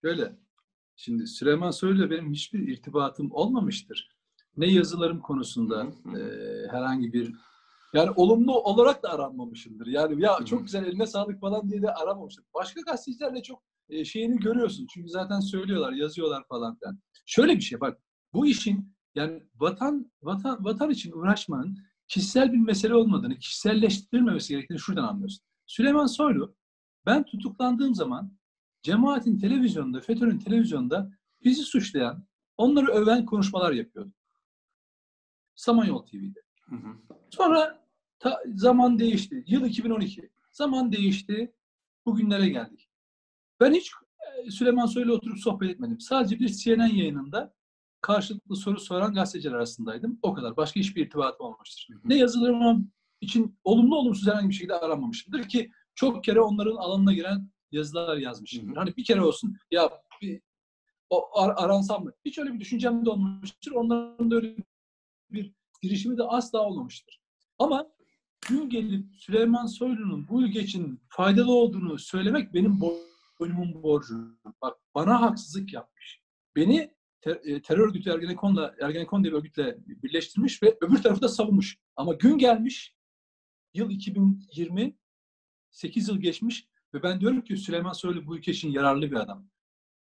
Şöyle. 0.02 0.38
Şimdi 0.96 1.28
Süleyman 1.28 1.72
Soylu'yla 1.72 2.10
benim 2.10 2.32
hiçbir 2.32 2.68
irtibatım 2.68 3.32
olmamıştır. 3.32 4.10
Ne 4.58 4.68
yazılarım 4.68 5.20
konusunda 5.20 5.88
e, 6.18 6.22
herhangi 6.72 7.14
bir 7.14 7.34
yani 7.94 8.12
olumlu 8.16 8.60
olarak 8.60 9.04
da 9.04 9.10
aranmamışımdır. 9.10 9.88
Yani 9.88 10.24
ya 10.24 10.38
çok 10.46 10.64
güzel 10.64 10.86
eline 10.86 11.08
sağlık 11.08 11.40
falan 11.40 11.70
diye 11.70 11.82
de 11.82 11.94
aramamıştım. 11.94 12.46
Başka 12.54 12.82
gazetecilerle 12.82 13.44
çok 13.44 13.64
e, 13.90 14.06
şeyini 14.06 14.40
görüyorsun. 14.40 14.88
Çünkü 14.94 15.10
zaten 15.10 15.40
söylüyorlar, 15.40 15.92
yazıyorlar 15.92 16.44
falan 16.50 16.76
filan. 16.76 17.00
Şöyle 17.26 17.56
bir 17.56 17.62
şey 17.62 17.80
bak. 17.80 17.98
Bu 18.34 18.46
işin 18.46 18.94
yani 19.16 19.44
vatan 19.56 20.12
vatan 20.22 20.66
vatan 20.66 20.90
için 20.90 21.12
uğraşmanın 21.12 21.78
kişisel 22.08 22.54
bir 22.54 22.58
mesele 22.58 22.96
olmadığını, 22.96 23.38
kişiselleştirilmemesi 23.38 24.54
gerektiğini 24.54 24.80
şuradan 24.80 25.04
anlıyorsun. 25.04 25.46
Süleyman 25.66 26.06
Soylu 26.06 26.56
ben 27.06 27.24
tutuklandığım 27.24 27.96
zaman 27.96 28.38
cemaatin 28.84 29.38
televizyonunda, 29.38 30.02
FETÖ'nün 30.02 30.40
televizyonunda 30.40 31.12
bizi 31.44 31.64
suçlayan, 31.64 32.28
onları 32.58 32.88
öven 32.88 33.26
konuşmalar 33.26 33.72
yapıyordu. 33.72 34.12
Samanyol 35.56 36.06
TV'de. 36.06 36.40
Hı 36.70 36.76
hı. 36.76 36.96
Sonra 37.30 37.86
ta, 38.20 38.40
zaman 38.56 39.00
değişti. 39.00 39.44
Yıl 39.48 39.66
2012. 39.66 40.30
Zaman 40.52 40.92
değişti. 40.92 41.54
Bugünlere 42.06 42.50
geldik. 42.50 42.90
Ben 43.60 43.74
hiç 43.74 43.92
e, 44.46 44.52
Süleyman 44.52 44.86
Soylu 44.86 45.14
oturup 45.14 45.40
sohbet 45.40 45.70
etmedim. 45.70 46.00
Sadece 46.00 46.40
bir 46.40 46.50
CNN 46.50 46.88
yayınında 46.88 47.54
karşılıklı 48.02 48.56
soru 48.56 48.80
soran 48.80 49.14
gazeteciler 49.14 49.54
arasındaydım. 49.54 50.20
O 50.22 50.34
kadar. 50.34 50.58
Başka 50.58 50.80
hiçbir 50.80 51.06
irtibatım 51.06 51.46
olmamıştır. 51.46 51.94
Hı 51.94 51.98
hı. 51.98 52.02
Ne 52.06 52.16
yazılarım 52.16 52.92
için 53.22 53.60
olumlu 53.64 53.96
olumsuz 53.96 54.28
herhangi 54.28 54.50
bir 54.50 54.54
şekilde 54.54 54.74
aranmamışımdır 54.74 55.48
ki 55.48 55.72
çok 55.96 56.24
kere 56.24 56.42
onların 56.42 56.76
alanına 56.76 57.14
giren 57.14 57.50
yazılar 57.72 58.18
yazmışımdır. 58.18 58.78
Hani 58.78 58.98
bir 58.98 59.04
kere 59.04 59.22
olsun 59.22 59.58
ya 59.72 59.90
bir, 60.22 60.42
o 61.10 61.40
ar, 61.40 61.54
aransam 61.58 62.04
mı? 62.04 62.12
Hiç 62.26 62.38
öyle 62.38 62.54
bir 62.54 62.60
düşüncem 62.60 63.06
de 63.06 63.10
olmamıştır. 63.10 63.72
Onların 63.72 64.32
da 64.32 64.36
öyle 64.36 64.56
bir 65.34 65.54
girişimi 65.82 66.18
de 66.18 66.24
asla 66.24 66.60
olmamıştır. 66.60 67.22
Ama 67.60 67.88
gün 68.50 68.70
gelip 68.70 69.16
Süleyman 69.16 69.66
Soylu'nun 69.66 70.28
bu 70.28 70.44
ülke 70.44 70.60
için 70.60 71.02
faydalı 71.10 71.54
olduğunu 71.54 72.00
söylemek 72.00 72.54
benim 72.54 72.80
boynumun 73.40 73.84
borcu. 73.84 74.38
Bak 74.62 74.78
bana 74.96 75.22
haksızlık 75.22 75.74
yapmış. 75.74 76.22
Beni 76.56 76.94
ter, 77.22 77.40
e, 77.44 77.62
terör 77.62 77.88
örgütü 77.88 78.10
Ergenekon'la, 78.10 78.76
Ergenekon 78.82 79.24
diye 79.24 79.34
bir 79.34 79.38
örgütle 79.38 79.78
birleştirmiş 79.88 80.64
ve 80.64 80.78
öbür 80.82 81.04
tarafı 81.04 81.22
da 81.22 81.30
savunmuş. 81.30 81.78
Ama 81.96 82.14
gün 82.14 82.38
gelmiş, 82.38 82.96
yıl 83.74 83.90
2020, 83.90 84.98
8 85.72 86.08
yıl 86.08 86.18
geçmiş 86.18 86.68
ve 86.94 87.04
ben 87.04 87.22
diyorum 87.22 87.42
ki 87.42 87.58
Süleyman 87.58 87.94
Soylu 87.94 88.26
bu 88.26 88.38
ülke 88.38 88.52
için 88.52 88.72
yararlı 88.72 89.12
bir 89.12 89.16
adam. 89.16 89.50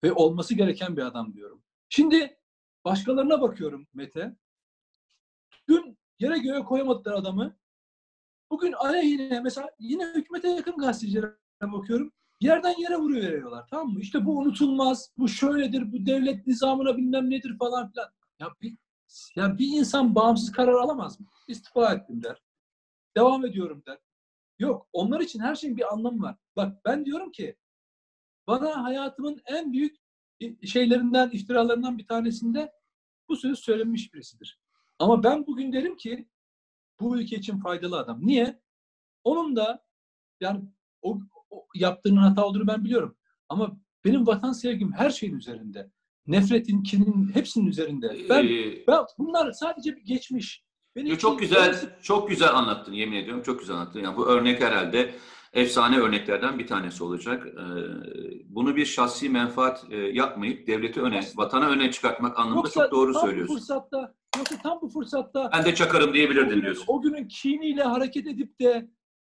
Ve 0.03 0.11
olması 0.11 0.55
gereken 0.55 0.97
bir 0.97 1.01
adam 1.01 1.33
diyorum. 1.33 1.63
Şimdi 1.89 2.37
başkalarına 2.85 3.41
bakıyorum 3.41 3.87
Mete. 3.93 4.35
Yere 6.19 6.37
göğe 6.37 6.63
koyamadılar 6.63 7.13
adamı. 7.13 7.55
Bugün 8.51 8.71
aleyhine 8.71 9.39
mesela 9.39 9.69
yine 9.79 10.05
hükümete 10.15 10.49
yakın 10.49 10.77
gazetecilere 10.77 11.35
bakıyorum. 11.61 12.11
Yerden 12.41 12.75
yere 12.77 12.95
vuruyor 12.95 13.23
veriyorlar 13.23 13.67
tamam 13.69 13.93
mı? 13.93 13.99
İşte 13.99 14.25
bu 14.25 14.37
unutulmaz, 14.37 15.11
bu 15.17 15.27
şöyledir, 15.27 15.91
bu 15.91 16.05
devlet 16.05 16.47
nizamına 16.47 16.97
bilmem 16.97 17.29
nedir 17.29 17.57
falan 17.57 17.91
filan. 17.91 18.09
Ya 18.39 18.47
bir, 18.61 18.77
ya 19.35 19.57
bir 19.57 19.67
insan 19.67 20.15
bağımsız 20.15 20.51
karar 20.51 20.73
alamaz 20.73 21.19
mı? 21.19 21.27
İstifa 21.47 21.93
ettim 21.93 22.23
der. 22.23 22.43
Devam 23.17 23.45
ediyorum 23.45 23.83
der. 23.87 23.97
Yok. 24.59 24.87
Onlar 24.93 25.19
için 25.19 25.39
her 25.39 25.55
şeyin 25.55 25.77
bir 25.77 25.93
anlamı 25.93 26.21
var. 26.21 26.35
Bak 26.55 26.85
ben 26.85 27.05
diyorum 27.05 27.31
ki 27.31 27.55
bana 28.47 28.83
hayatımın 28.83 29.41
en 29.45 29.73
büyük 29.73 29.97
şeylerinden, 30.65 31.29
iftiralarından 31.29 31.97
bir 31.97 32.07
tanesinde 32.07 32.71
bu 33.29 33.35
söz 33.35 33.59
söylenmiş 33.59 34.13
birisidir. 34.13 34.59
Ama 34.99 35.23
ben 35.23 35.47
bugün 35.47 35.73
derim 35.73 35.97
ki 35.97 36.27
bu 36.99 37.17
ülke 37.17 37.35
için 37.35 37.59
faydalı 37.59 37.97
adam. 37.97 38.19
Niye? 38.27 38.59
Onun 39.23 39.55
da 39.55 39.85
yani 40.39 40.61
o, 41.01 41.19
o 41.49 41.67
yaptığının 41.75 42.21
hata 42.21 42.45
olduğunu 42.45 42.67
ben 42.67 42.83
biliyorum. 42.83 43.15
Ama 43.49 43.77
benim 44.05 44.27
vatan 44.27 44.51
sevgim 44.51 44.93
her 44.93 45.09
şeyin 45.09 45.35
üzerinde. 45.35 45.91
Nefretin, 46.27 46.83
kinin 46.83 47.31
hepsinin 47.33 47.65
üzerinde. 47.65 48.15
Ben, 48.29 48.47
Ee, 48.47 48.87
ben 48.87 48.99
bunlar 49.17 49.51
sadece 49.51 49.95
bir 49.95 50.01
geçmiş. 50.01 50.65
Benim 50.95 51.07
Yo, 51.07 51.17
çok 51.17 51.39
güzel, 51.39 51.75
çok 52.01 52.29
güzel 52.29 52.53
anlattın 52.53 52.93
yemin 52.93 53.17
ediyorum. 53.17 53.43
Çok 53.43 53.59
güzel 53.59 53.75
anlattın. 53.75 53.99
Yani 53.99 54.17
bu 54.17 54.27
örnek 54.27 54.61
herhalde 54.61 55.15
efsane 55.53 55.97
örneklerden 55.97 56.59
bir 56.59 56.67
tanesi 56.67 57.03
olacak. 57.03 57.47
Ee, 57.47 57.61
bunu 58.45 58.75
bir 58.75 58.85
şahsi 58.85 59.29
menfaat 59.29 59.85
e, 59.91 59.97
yapmayıp 59.97 60.67
devleti 60.67 61.01
öne, 61.01 61.21
vatana 61.35 61.69
öne 61.69 61.91
çıkartmak 61.91 62.39
anlamında 62.39 62.57
Yoksa 62.67 62.83
çok 62.83 62.91
doğru 62.91 63.13
söylüyorsun. 63.13 63.55
fırsatta, 63.55 64.15
yoksa 64.37 64.57
tam 64.63 64.81
bu 64.81 64.89
fırsatta 64.89 65.49
Ben 65.53 65.65
de 65.65 65.75
çakarım 65.75 66.13
diyebilirdin 66.13 66.61
diyorsun. 66.61 66.85
o 66.87 67.01
günün 67.01 67.27
kiniyle 67.27 67.83
hareket 67.83 68.27
edip 68.27 68.59
de 68.59 68.89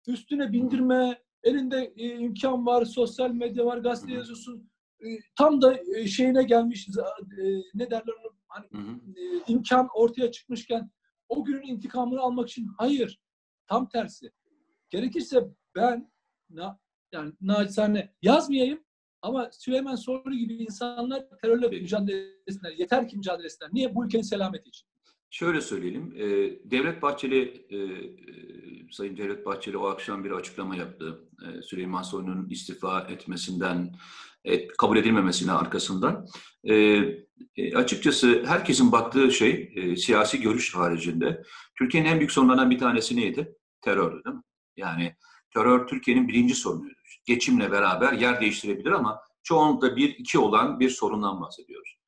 üstüne 0.06 0.52
bindirme, 0.52 1.22
elinde 1.42 1.92
e, 1.96 2.18
imkan 2.18 2.66
var, 2.66 2.84
sosyal 2.84 3.30
medya 3.30 3.66
var, 3.66 3.78
gazete 3.78 4.12
yazıyorsun. 4.12 4.70
E, 5.00 5.06
tam 5.36 5.62
da 5.62 5.78
e, 5.96 6.06
şeyine 6.06 6.42
gelmiş, 6.42 6.88
e, 6.88 7.42
ne 7.74 7.90
derler 7.90 8.14
onu, 8.24 8.32
hani 8.48 8.66
e, 9.16 9.52
imkan 9.52 9.88
ortaya 9.94 10.30
çıkmışken 10.30 10.90
o 11.28 11.44
günün 11.44 11.66
intikamını 11.66 12.20
almak 12.20 12.48
için 12.48 12.68
hayır. 12.78 13.20
Tam 13.66 13.88
tersi. 13.88 14.30
Gerekirse 14.90 15.48
ben 15.76 16.12
na, 16.50 16.78
yani 17.12 17.32
naçizane 17.40 18.14
yazmayayım 18.22 18.84
ama 19.22 19.50
Süleyman 19.52 19.94
Soylu 19.94 20.36
gibi 20.36 20.54
insanlar 20.54 21.22
terörle 21.42 21.68
mücadele 21.68 22.26
etsinler. 22.46 22.72
Yeter 22.78 23.08
ki 23.08 23.16
mücadele 23.16 23.46
etsinler. 23.46 23.70
Niye? 23.72 23.94
Bu 23.94 24.06
ülkenin 24.06 24.22
selameti 24.22 24.68
için. 24.68 24.86
Şöyle 25.30 25.60
söyleyelim, 25.60 26.14
e, 26.16 26.26
Devlet 26.70 27.02
Bahçeli, 27.02 27.66
e, 27.70 27.76
e, 27.76 28.90
Sayın 28.90 29.16
Devlet 29.16 29.46
Bahçeli 29.46 29.76
o 29.76 29.86
akşam 29.86 30.24
bir 30.24 30.30
açıklama 30.30 30.76
yaptı. 30.76 31.20
E, 31.42 31.62
Süleyman 31.62 32.02
Soylu'nun 32.02 32.48
istifa 32.48 33.00
etmesinden, 33.00 33.94
et, 34.44 34.76
kabul 34.76 34.96
edilmemesine 34.96 35.52
arkasından. 35.52 36.26
E, 36.64 36.74
e, 37.56 37.74
açıkçası 37.74 38.44
herkesin 38.46 38.92
baktığı 38.92 39.32
şey, 39.32 39.72
e, 39.76 39.96
siyasi 39.96 40.40
görüş 40.40 40.74
haricinde, 40.74 41.42
Türkiye'nin 41.78 42.08
en 42.08 42.18
büyük 42.18 42.32
sorunlarından 42.32 42.70
bir 42.70 42.78
tanesi 42.78 43.16
neydi? 43.16 43.54
Terördü 43.80 44.24
değil 44.24 44.36
mi? 44.36 44.42
Yani 44.76 45.16
terör 45.54 45.86
Türkiye'nin 45.86 46.28
birinci 46.28 46.54
sorunuydu. 46.54 46.99
Geçimle 47.30 47.70
beraber 47.70 48.12
yer 48.12 48.40
değiştirebilir 48.40 48.90
ama 48.90 49.20
çoğunlukla 49.42 49.96
bir, 49.96 50.08
iki 50.08 50.38
olan 50.38 50.80
bir 50.80 50.90
sorundan 50.90 51.40
bahsediyoruz. 51.40 51.98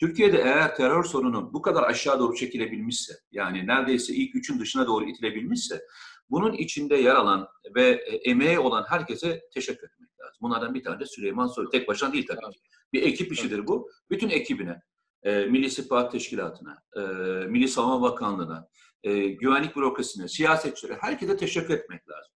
Türkiye'de 0.00 0.38
eğer 0.38 0.76
terör 0.76 1.04
sorunu 1.04 1.52
bu 1.52 1.62
kadar 1.62 1.82
aşağı 1.82 2.18
doğru 2.18 2.34
çekilebilmişse, 2.36 3.14
yani 3.32 3.66
neredeyse 3.66 4.14
ilk 4.14 4.34
üçün 4.34 4.60
dışına 4.60 4.86
doğru 4.86 5.04
itilebilmişse, 5.04 5.82
bunun 6.30 6.52
içinde 6.52 6.96
yer 6.96 7.14
alan 7.14 7.48
ve 7.74 7.90
e, 7.90 8.16
emeği 8.30 8.58
olan 8.58 8.84
herkese 8.88 9.40
teşekkür 9.54 9.86
etmek 9.86 10.20
lazım. 10.20 10.36
Bunlardan 10.40 10.74
bir 10.74 10.82
tane 10.82 11.00
de 11.00 11.06
Süleyman 11.06 11.46
Soylu. 11.46 11.70
Tek 11.70 11.88
başına 11.88 12.12
değil 12.12 12.26
tabii 12.26 12.52
ki. 12.52 12.60
Bir 12.92 13.02
ekip 13.02 13.32
işidir 13.32 13.66
bu. 13.66 13.90
Bütün 14.10 14.28
ekibine, 14.30 14.80
e, 15.22 15.44
Milli 15.44 15.66
İstihbarat 15.66 16.12
Teşkilatı'na, 16.12 16.82
e, 16.96 17.00
Milli 17.46 17.68
Savunma 17.68 18.02
Bakanlığı'na, 18.02 18.68
e, 19.02 19.28
güvenlik 19.28 19.76
bürokrasisine, 19.76 20.28
siyasetçilere, 20.28 20.98
herkese 21.00 21.36
teşekkür 21.36 21.74
etmek 21.74 22.08
lazım. 22.08 22.32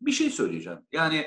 Bir 0.00 0.12
şey 0.12 0.30
söyleyeceğim. 0.30 0.78
Yani 0.92 1.26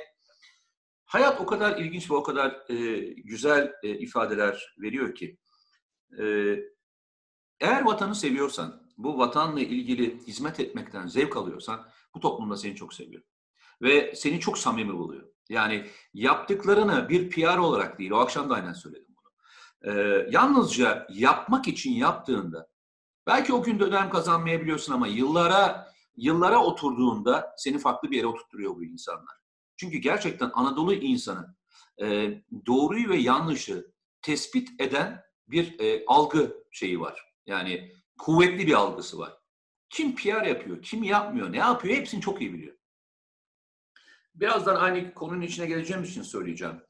hayat 1.05 1.41
o 1.41 1.45
kadar 1.45 1.77
ilginç 1.77 2.11
ve 2.11 2.15
o 2.15 2.23
kadar 2.23 2.69
e, 2.69 2.99
güzel 3.13 3.71
e, 3.83 3.89
ifadeler 3.89 4.75
veriyor 4.81 5.15
ki, 5.15 5.37
ee, 6.19 6.59
eğer 7.59 7.85
vatanı 7.85 8.15
seviyorsan, 8.15 8.81
bu 8.97 9.17
vatanla 9.17 9.59
ilgili 9.59 10.19
hizmet 10.27 10.59
etmekten 10.59 11.07
zevk 11.07 11.37
alıyorsan, 11.37 11.87
bu 12.15 12.19
toplumda 12.19 12.57
seni 12.57 12.75
çok 12.75 12.93
seviyor. 12.93 13.23
Ve 13.81 14.15
seni 14.15 14.39
çok 14.39 14.57
samimi 14.57 14.93
buluyor. 14.93 15.29
Yani 15.49 15.85
yaptıklarını 16.13 17.09
bir 17.09 17.29
PR 17.29 17.57
olarak 17.57 17.99
değil, 17.99 18.11
o 18.11 18.17
akşam 18.17 18.49
da 18.49 18.55
aynen 18.55 18.73
söyledim 18.73 19.15
bunu. 19.17 19.93
Ee, 19.93 20.27
yalnızca 20.29 21.07
yapmak 21.09 21.67
için 21.67 21.91
yaptığında, 21.91 22.67
belki 23.27 23.53
o 23.53 23.63
gün 23.63 23.79
dönem 23.79 24.09
kazanmayabiliyorsun 24.09 24.93
ama 24.93 25.07
yıllara 25.07 25.87
yıllara 26.17 26.63
oturduğunda 26.63 27.53
seni 27.57 27.79
farklı 27.79 28.11
bir 28.11 28.17
yere 28.17 28.27
oturtturuyor 28.27 28.75
bu 28.75 28.83
insanlar. 28.83 29.44
Çünkü 29.77 29.97
gerçekten 29.97 30.51
Anadolu 30.53 30.93
insanı 30.93 31.55
e, 32.01 32.37
doğruyu 32.65 33.09
ve 33.09 33.17
yanlışı 33.17 33.91
tespit 34.21 34.81
eden 34.81 35.23
bir 35.47 35.79
e, 35.79 36.05
algı 36.07 36.63
şeyi 36.71 36.99
var. 36.99 37.35
Yani 37.45 37.91
kuvvetli 38.19 38.67
bir 38.67 38.73
algısı 38.73 39.17
var. 39.17 39.33
Kim 39.89 40.15
PR 40.15 40.45
yapıyor, 40.45 40.81
kim 40.81 41.03
yapmıyor, 41.03 41.51
ne 41.51 41.57
yapıyor 41.57 41.95
hepsini 41.95 42.21
çok 42.21 42.41
iyi 42.41 42.53
biliyor. 42.53 42.75
Birazdan 44.35 44.75
aynı 44.75 45.13
konunun 45.13 45.41
içine 45.41 45.65
geleceğim 45.65 46.03
için 46.03 46.21
söyleyeceğim. 46.21 46.81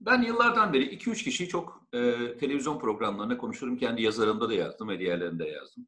Ben 0.00 0.22
yıllardan 0.22 0.72
beri 0.72 0.96
2-3 0.96 1.24
kişiyi 1.24 1.48
çok 1.48 1.86
e, 1.92 1.98
televizyon 2.38 2.78
programlarında 2.78 3.38
konuşurum. 3.38 3.76
Kendi 3.76 4.02
yazarımda 4.02 4.48
da 4.48 4.54
yazdım 4.54 4.88
ve 4.88 4.98
diğerlerinde 4.98 5.48
yazdım. 5.48 5.86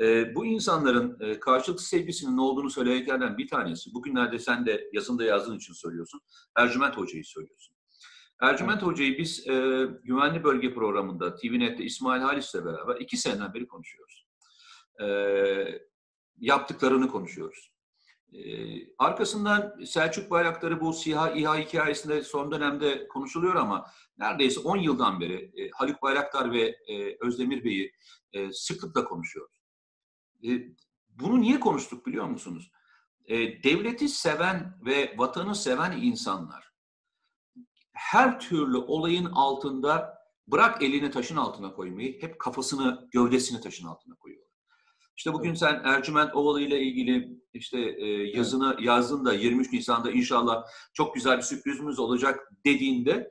E, 0.00 0.34
bu 0.34 0.46
insanların 0.46 1.16
e, 1.20 1.40
karşılıklı 1.40 1.82
sevgisinin 1.82 2.36
ne 2.36 2.40
olduğunu 2.40 2.70
söyleyenlerden 2.70 3.38
bir 3.38 3.48
tanesi, 3.48 3.94
bugünlerde 3.94 4.38
sen 4.38 4.66
de 4.66 4.90
yazında 4.92 5.24
yazdığın 5.24 5.56
için 5.56 5.72
söylüyorsun, 5.72 6.20
Ercüment 6.56 6.96
Hoca'yı 6.96 7.24
söylüyorsun. 7.24 7.76
Ercüment 8.42 8.82
Hoca'yı 8.82 9.18
biz 9.18 9.48
e, 9.48 9.52
Güvenli 10.02 10.44
Bölge 10.44 10.74
programında 10.74 11.36
TVNet'te 11.36 11.84
İsmail 11.84 12.22
Halis'le 12.22 12.54
beraber 12.54 12.96
iki 13.00 13.16
seneden 13.16 13.54
beri 13.54 13.66
konuşuyoruz. 13.66 14.26
E, 15.00 15.06
yaptıklarını 16.38 17.08
konuşuyoruz. 17.08 17.72
E, 18.32 18.42
arkasından 18.98 19.84
Selçuk 19.84 20.30
Bayraktar'ı 20.30 20.80
bu 20.80 20.92
SİHA 20.92 21.30
İHA 21.30 21.58
hikayesinde 21.58 22.22
son 22.22 22.52
dönemde 22.52 23.08
konuşuluyor 23.08 23.54
ama 23.54 23.86
neredeyse 24.18 24.60
10 24.60 24.76
yıldan 24.76 25.20
beri 25.20 25.52
e, 25.56 25.70
Haluk 25.70 26.02
Bayraktar 26.02 26.52
ve 26.52 26.76
e, 26.88 27.16
Özdemir 27.20 27.64
Bey'i 27.64 27.92
e, 28.32 28.52
sıklıkla 28.52 29.04
konuşuyoruz. 29.04 29.55
E, 30.44 30.48
bunu 31.08 31.40
niye 31.40 31.60
konuştuk 31.60 32.06
biliyor 32.06 32.26
musunuz? 32.26 32.70
E, 33.24 33.62
devleti 33.62 34.08
seven 34.08 34.78
ve 34.84 35.14
vatanı 35.18 35.54
seven 35.54 35.92
insanlar 35.92 36.66
her 37.96 38.40
türlü 38.40 38.76
olayın 38.76 39.24
altında 39.24 40.18
bırak 40.46 40.82
elini 40.82 41.10
taşın 41.10 41.36
altına 41.36 41.72
koymayı, 41.72 42.22
hep 42.22 42.38
kafasını, 42.38 43.08
gövdesini 43.12 43.60
taşın 43.60 43.86
altına 43.86 44.14
koyuyorlar. 44.14 44.46
İşte 45.16 45.32
bugün 45.32 45.48
Evet. 45.48 45.58
sen 45.58 45.80
Ercüment 45.84 46.34
Ovalı 46.34 46.60
ile 46.60 46.80
ilgili 46.80 47.40
işte 47.52 47.80
e, 47.80 48.06
yazını 48.36 48.76
yazdın 48.80 49.24
da 49.24 49.32
23 49.32 49.72
Nisan'da 49.72 50.10
inşallah 50.10 50.64
çok 50.94 51.14
güzel 51.14 51.36
bir 51.36 51.42
sürprizimiz 51.42 51.98
olacak 51.98 52.52
dediğinde 52.66 53.30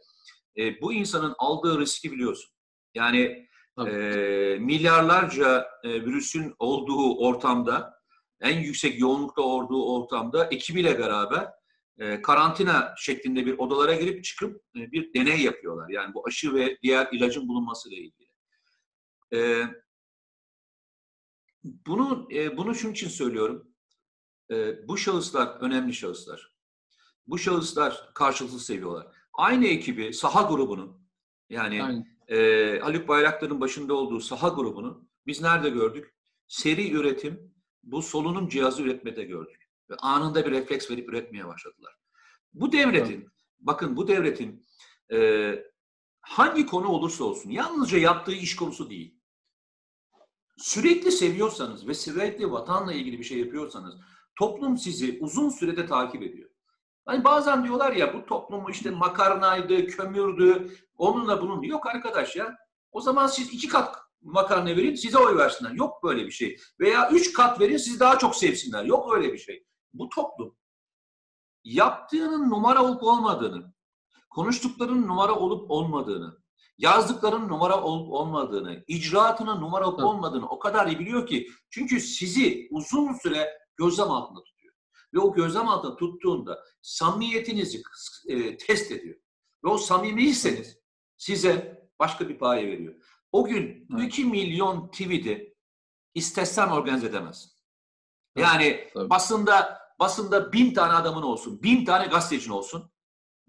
e, 0.58 0.82
bu 0.82 0.94
insanın 0.94 1.36
aldığı 1.38 1.80
riski 1.80 2.12
biliyorsun. 2.12 2.52
Yani 2.94 3.48
Tabii. 3.76 3.90
e, 3.90 4.60
milyarlarca 4.60 5.68
e, 5.84 5.90
virüsün 5.90 6.56
olduğu 6.60 7.18
ortamda, 7.18 8.02
en 8.42 8.60
yüksek 8.60 9.00
yoğunlukta 9.00 9.42
olduğu 9.42 9.86
ortamda 9.86 10.46
ekibiyle 10.46 11.00
beraber 11.00 11.48
e, 11.98 12.22
karantina 12.22 12.94
şeklinde 12.98 13.46
bir 13.46 13.58
odalara 13.58 13.96
girip 13.96 14.24
çıkıp 14.24 14.62
e, 14.76 14.92
bir 14.92 15.14
deney 15.14 15.42
yapıyorlar. 15.42 15.90
Yani 15.90 16.14
bu 16.14 16.28
aşı 16.28 16.54
ve 16.54 16.78
diğer 16.84 17.08
ilacın 17.12 17.48
bulunması 17.48 17.90
ile 17.90 17.96
ilgili. 17.96 18.30
E, 19.34 19.64
bunu 21.64 22.28
e, 22.34 22.58
bunu 22.58 22.76
şunun 22.76 22.94
için 22.94 23.10
söylüyorum. 23.10 23.68
E, 24.52 24.88
bu 24.88 24.98
şahıslar 24.98 25.48
önemli 25.48 25.94
şahıslar. 25.94 26.56
Bu 27.28 27.38
şahıslar 27.38 28.12
karşılıklı 28.14 28.60
seviyorlar. 28.60 29.08
Aynı 29.34 29.66
ekibi, 29.66 30.14
saha 30.14 30.42
grubunu 30.42 31.02
yani 31.50 31.84
Aynen. 31.84 32.15
E, 32.28 32.80
Haluk 32.80 33.08
Bayraktar'ın 33.08 33.62
başında 33.62 33.94
olduğu 33.94 34.20
saha 34.20 34.50
grubunu 34.50 35.08
biz 35.28 35.42
nerede 35.42 35.70
gördük? 35.70 36.16
Seri 36.48 36.92
üretim, 36.92 37.54
bu 37.84 38.02
solunum 38.02 38.50
cihazı 38.50 38.84
üretmede 38.84 39.24
gördük. 39.24 39.70
Ve 39.90 39.96
anında 39.96 40.46
bir 40.46 40.52
refleks 40.52 40.92
verip 40.92 41.10
üretmeye 41.10 41.48
başladılar. 41.48 41.96
Bu 42.54 42.72
devletin, 42.72 43.28
bakın 43.60 43.96
bu 43.98 44.08
devletin 44.08 44.66
e, 45.12 45.60
hangi 46.22 46.66
konu 46.66 46.88
olursa 46.88 47.24
olsun, 47.24 47.50
yalnızca 47.50 47.98
yaptığı 47.98 48.36
iş 48.36 48.56
konusu 48.56 48.90
değil. 48.90 49.20
Sürekli 50.58 51.12
seviyorsanız 51.12 51.88
ve 51.88 51.94
sürekli 51.94 52.52
vatanla 52.52 52.94
ilgili 52.94 53.20
bir 53.20 53.24
şey 53.24 53.40
yapıyorsanız, 53.40 53.96
toplum 54.40 54.78
sizi 54.78 55.18
uzun 55.22 55.50
sürede 55.50 55.86
takip 55.86 56.24
ediyor. 56.24 56.50
Hani 57.06 57.24
bazen 57.24 57.64
diyorlar 57.64 57.92
ya 57.92 58.14
bu 58.14 58.26
toplumu 58.26 58.70
işte 58.70 58.92
makarnaydı, 58.92 59.88
kömürdü, 59.88 60.78
onunla 60.98 61.42
bunun. 61.42 61.62
Yok 61.62 61.88
arkadaş 61.88 62.36
ya. 62.36 62.56
O 62.92 63.02
zaman 63.02 63.28
siz 63.28 63.54
iki 63.54 63.68
kat 63.68 63.96
makarna 64.22 64.70
verin 64.70 64.96
size 64.96 65.18
oy 65.18 65.38
versinler. 65.38 65.72
Yok 65.72 66.04
böyle 66.04 66.26
bir 66.26 66.32
şey. 66.32 66.58
Veya 66.80 67.10
üç 67.10 67.34
kat 67.34 67.60
verin 67.60 67.78
sizi 67.78 68.00
daha 68.00 68.18
çok 68.20 68.36
sevsinler. 68.36 68.86
Yok 68.86 69.16
öyle 69.16 69.34
bir 69.34 69.38
şey. 69.38 69.66
Bu 69.94 70.10
toplum 70.10 70.56
yaptığının 71.66 72.50
numara 72.50 72.84
olup 72.84 73.04
olmadığını, 73.04 73.74
konuştuklarının 74.30 75.08
numara 75.08 75.36
olup 75.36 75.72
olmadığını, 75.72 76.38
yazdıklarının 76.78 77.50
numara 77.50 77.82
olup 77.82 78.14
olmadığını, 78.14 78.84
icraatının 78.88 79.62
numara 79.62 79.88
olup 79.88 80.04
olmadığını 80.04 80.50
o 80.50 80.60
kadar 80.60 80.88
iyi 80.88 81.00
biliyor 81.00 81.28
ki. 81.28 81.48
Çünkü 81.70 82.00
sizi 82.00 82.68
uzun 82.72 83.14
süre 83.14 83.50
gözlem 83.76 84.12
altında 84.12 84.44
tutuyor. 84.44 84.55
Ve 85.16 85.20
o 85.20 85.34
gözlem 85.34 85.68
altında 85.68 85.96
tuttuğunda 85.96 86.64
samimiyetinizi 86.82 87.82
e, 88.28 88.58
test 88.58 88.92
ediyor. 88.92 89.16
Ve 89.64 89.70
o 89.70 89.78
samimiyseniz 89.78 90.78
size 91.18 91.82
başka 92.00 92.30
bir 92.30 92.38
paye 92.38 92.68
veriyor. 92.68 92.96
O 93.32 93.46
gün 93.46 93.88
Evet. 93.94 94.08
2 94.08 94.26
milyon 94.26 94.88
tweet'i 94.88 95.56
istesen 96.14 96.68
organize 96.68 97.08
edemezsin. 97.08 97.52
Yani 98.38 98.90
tabii. 98.94 99.10
basında 99.10 99.80
basında 100.00 100.54
bin 100.54 100.74
tane 100.74 100.94
adamın 100.94 101.22
olsun, 101.22 101.64
bin 101.64 101.86
tane 101.86 102.06
gazetecin 102.08 102.52
olsun, 102.52 102.92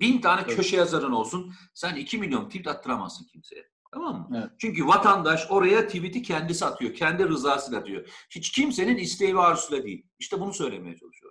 bin 0.00 0.20
tane 0.20 0.42
Tabii. 0.42 0.56
köşe 0.56 0.76
yazarın 0.76 1.12
olsun. 1.12 1.54
Sen 1.74 1.96
2 1.96 2.18
milyon 2.18 2.46
tweet 2.48 2.66
attıramazsın 2.66 3.24
kimseye. 3.24 3.70
Tamam 3.92 4.16
mı? 4.16 4.38
Evet. 4.38 4.50
Çünkü 4.58 4.86
vatandaş 4.86 5.46
oraya 5.50 5.86
tweet'i 5.86 6.22
kendisi 6.22 6.64
atıyor. 6.64 6.94
Kendi 6.94 7.28
rızasıyla 7.28 7.80
atıyor. 7.80 8.08
Hiç 8.30 8.52
kimsenin 8.52 8.96
isteği 8.96 9.36
ve 9.36 9.40
arzusuyla 9.40 9.84
değil. 9.84 10.06
İşte 10.18 10.40
bunu 10.40 10.52
söylemeye 10.52 10.96
çalışıyorum. 10.96 11.25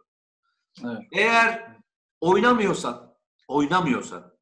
Evet. 0.83 0.97
Eğer 1.11 1.75
oynamıyorsan, 2.21 3.13
oynamıyorsan, 3.47 4.33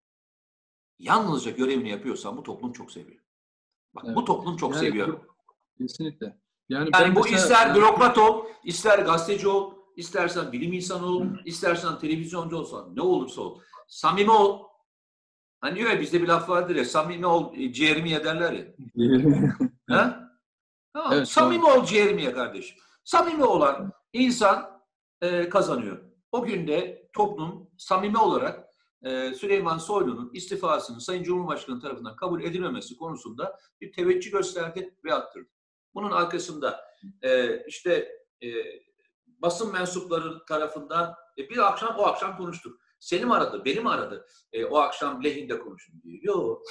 yalnızca 0.99 1.51
görevini 1.51 1.89
yapıyorsan 1.89 2.37
bu 2.37 2.43
toplum 2.43 2.71
çok 2.73 2.91
seviyor. 2.91 3.23
Bak 3.95 4.03
bu 4.03 4.07
Evet. 4.17 4.27
toplum 4.27 4.57
çok 4.57 4.71
Yani 4.75 4.85
seviyor. 4.85 5.07
bu- 5.07 5.33
Kesinlikle. 5.77 6.37
Yani, 6.69 6.89
Yani 6.93 7.15
bu 7.15 7.19
mesela- 7.19 7.37
ister 7.41 7.75
bürokrat 7.75 8.17
ol, 8.17 8.45
ister 8.63 8.99
gazeteci 8.99 9.47
ol, 9.47 9.73
istersen 9.95 10.51
bilim 10.51 10.73
insanı 10.73 11.05
ol, 11.05 11.25
istersen 11.45 11.99
televizyoncu 11.99 12.57
olsan 12.57 12.95
ne 12.95 13.01
olursa 13.01 13.41
ol. 13.41 13.59
Samimi 13.87 14.31
ol. 14.31 14.63
Hani 15.61 15.75
diyor 15.75 15.89
ya 15.91 15.99
bizde 16.01 16.21
bir 16.21 16.27
laf 16.27 16.49
vardır 16.49 16.75
ya 16.75 16.85
samimi 16.85 17.25
ol 17.25 17.53
e, 17.57 17.73
ciğerimi 17.73 18.09
ye 18.09 18.23
derler 18.23 18.53
ya. 18.53 18.65
Ha? 19.89 20.29
Tamam. 20.93 21.13
Evet, 21.13 21.27
samimi 21.27 21.65
ol 21.65 21.85
ciğerimi 21.85 22.21
ye 22.23 22.33
kardeşim. 22.33 22.77
Samimi 23.03 23.43
olan 23.43 23.91
insan 24.13 24.81
e, 25.21 25.49
kazanıyor. 25.49 26.12
O 26.33 26.43
günde 26.43 27.09
toplum 27.13 27.69
samimi 27.77 28.17
olarak 28.17 28.69
e, 29.03 29.33
Süleyman 29.33 29.77
Soylu'nun 29.77 30.31
istifasının 30.33 30.99
Sayın 30.99 31.23
Cumhurbaşkanı 31.23 31.79
tarafından 31.79 32.15
kabul 32.15 32.43
edilmemesi 32.43 32.97
konusunda 32.97 33.59
bir 33.81 33.93
teveccüh 33.93 34.31
gösterdi 34.31 34.97
ve 35.03 35.13
attırdı. 35.13 35.49
Bunun 35.93 36.11
arkasında 36.11 36.85
e, 37.21 37.63
işte 37.65 38.11
e, 38.43 38.47
basın 39.25 39.73
mensupları 39.73 40.45
tarafından 40.45 41.15
bir 41.37 41.67
akşam 41.67 41.95
o 41.97 42.03
akşam 42.03 42.37
konuştuk. 42.37 42.79
Selim 42.99 43.31
aradı, 43.31 43.65
benim 43.65 43.87
aradı. 43.87 44.27
O 44.69 44.77
akşam 44.77 45.23
lehinde 45.23 45.59
konuşun 45.59 46.01
diyor. 46.01 46.19
Yok. 46.23 46.61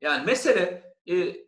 Yani 0.00 0.26
mesele 0.26 0.94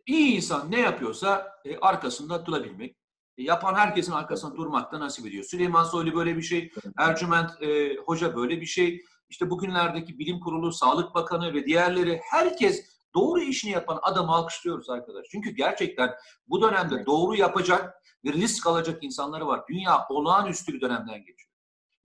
iyi 0.05 0.35
insan 0.35 0.71
ne 0.71 0.79
yapıyorsa 0.79 1.61
arkasında 1.81 2.45
durabilmek. 2.45 2.97
Yapan 3.37 3.75
herkesin 3.75 4.11
arkasında 4.11 4.55
durmakta 4.55 4.99
nasip 4.99 5.25
ediyor. 5.25 5.43
Süleyman 5.43 5.83
Soylu 5.83 6.15
böyle 6.15 6.37
bir 6.37 6.41
şey, 6.41 6.71
Ercüment 6.97 7.61
e, 7.61 7.95
Hoca 7.95 8.35
böyle 8.35 8.61
bir 8.61 8.65
şey. 8.65 9.01
İşte 9.29 9.49
bugünlerdeki 9.49 10.19
bilim 10.19 10.39
kurulu, 10.39 10.71
Sağlık 10.71 11.15
Bakanı 11.15 11.53
ve 11.53 11.65
diğerleri 11.65 12.21
herkes 12.31 12.85
doğru 13.15 13.39
işini 13.41 13.71
yapan 13.71 13.99
adamı 14.01 14.31
alkışlıyoruz 14.31 14.89
arkadaş. 14.89 15.25
Çünkü 15.31 15.49
gerçekten 15.49 16.13
bu 16.47 16.61
dönemde 16.61 16.95
Evet. 16.95 17.05
doğru 17.07 17.35
yapacak 17.35 17.93
ve 18.25 18.33
risk 18.33 18.67
alacak 18.67 19.03
insanları 19.03 19.47
var. 19.47 19.61
Dünya 19.69 20.05
olağanüstü 20.09 20.73
bir 20.73 20.81
dönemden 20.81 21.17
geçiyor. 21.19 21.51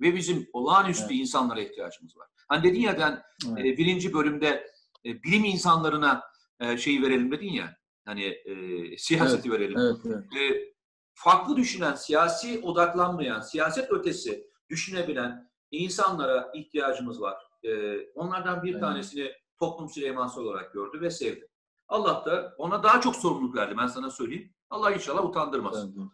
Ve 0.01 0.15
bizim 0.17 0.49
olağanüstü 0.53 1.05
Evet. 1.11 1.21
insanlara 1.21 1.61
ihtiyacımız 1.61 2.17
var. 2.17 2.29
Hani 2.49 2.63
dedin 2.65 2.81
ya 2.81 2.99
ben 2.99 3.23
Evet. 3.53 3.67
e, 3.67 3.77
birinci 3.79 4.15
bölümde 4.15 4.67
e, 5.07 5.23
bilim 5.23 5.45
insanlarına 5.45 6.23
e, 6.61 6.77
şeyi 6.77 7.03
verelim 7.03 7.31
dedin 7.33 7.53
ya. 7.53 7.77
Hani 8.05 8.25
e, 8.25 8.55
siyaseti 8.99 9.51
verelim. 9.53 9.79
Evet, 9.79 9.97
evet. 10.07 10.25
E, 10.53 10.72
farklı 11.15 11.57
düşünen, 11.57 11.95
siyasi 11.95 12.61
odaklanmayan, 12.63 13.41
siyaset 13.41 13.91
ötesi 13.93 14.47
düşünebilen 14.69 15.51
insanlara 15.71 16.51
ihtiyacımız 16.55 17.21
var. 17.21 17.37
E, 17.65 18.01
onlardan 18.15 18.63
bir 18.63 18.71
Evet. 18.73 18.81
tanesini 18.81 19.31
toplum 19.59 19.89
Süleyman 19.89 20.29
Soylu 20.29 20.49
olarak 20.51 20.73
gördü 20.73 21.01
ve 21.01 21.11
sevdi. 21.11 21.49
Allah 21.89 22.23
da 22.27 22.55
ona 22.59 22.83
daha 22.83 23.01
çok 23.01 23.17
sorumluluk 23.17 23.57
verdi. 23.57 23.75
Ben 23.79 23.87
sana 23.87 24.11
söyleyeyim. 24.11 24.55
Allah 24.71 24.93
inşallah 24.93 25.25
utandırmasın. 25.25 25.95
Evet. 25.99 26.09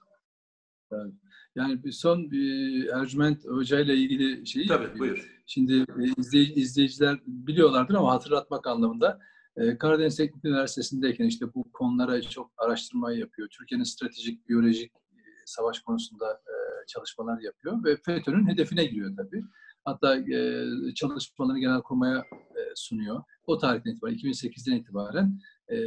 Evet. 0.93 1.13
Yani 1.55 1.85
bir 1.85 1.93
son 1.93 2.31
bir 2.31 2.87
Ercüment 2.89 3.45
Hoca 3.47 3.81
ile 3.81 3.95
ilgili 3.95 4.47
şeyi 4.47 4.67
Tabii 4.67 4.99
buyur. 4.99 5.43
Şimdi 5.47 5.73
e, 5.75 6.03
izley- 6.03 6.53
izleyiciler 6.55 7.19
biliyorlardır 7.27 7.95
ama 7.95 8.13
hatırlatmak 8.13 8.67
anlamında 8.67 9.21
e, 9.59 9.79
Karadeniz 9.79 10.17
Teknik 10.17 10.45
Üniversitesi'ndeyken 10.45 11.25
işte 11.25 11.55
bu 11.55 11.73
konulara 11.73 12.23
çok 12.23 12.51
araştırma 12.59 13.13
yapıyor. 13.13 13.49
Türkiye'nin 13.49 13.85
stratejik, 13.85 14.49
biyolojik 14.49 14.93
e, 14.93 15.21
savaş 15.47 15.81
konusunda 15.81 16.33
e, 16.33 16.87
çalışmalar 16.87 17.41
yapıyor 17.41 17.85
ve 17.85 17.97
FETÖ'nün 17.97 18.49
hedefine 18.49 18.85
giriyor 18.85 19.17
tabii. 19.17 19.45
Hatta 19.85 20.17
e, 20.17 20.65
çalışmalarını 20.95 21.61
Genelkurmay'a 21.61 22.19
e, 22.19 22.61
sunuyor. 22.75 23.23
O 23.47 23.59
tarihten 23.59 23.91
itibaren, 23.91 24.15
2008'den 24.15 24.77
itibaren 24.77 25.41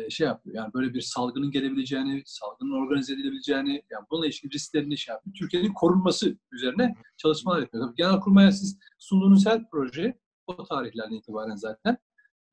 şey 0.10 0.28
yapıyor. 0.28 0.56
Yani 0.56 0.74
böyle 0.74 0.94
bir 0.94 1.02
salgının 1.02 1.52
gelebileceğini, 1.52 2.24
salgının 2.26 2.72
organize 2.72 3.14
edilebileceğini, 3.14 3.84
yani 3.90 4.06
bununla 4.12 4.26
ilişkin 4.26 4.50
risklerini 4.50 4.98
şey 4.98 5.14
yapıyor. 5.14 5.36
Türkiye'nin 5.36 5.74
korunması 5.74 6.38
üzerine 6.52 6.96
çalışmalar 7.18 7.60
yapıyor. 7.60 7.86
Tabii 7.86 7.96
Genelkurmay'a 7.96 8.52
siz 8.52 8.80
sunduğunuz 9.00 9.46
her 9.46 9.70
proje 9.70 10.20
o 10.48 10.64
tarihlerden 10.64 11.16
itibaren 11.16 11.56
zaten 11.56 11.98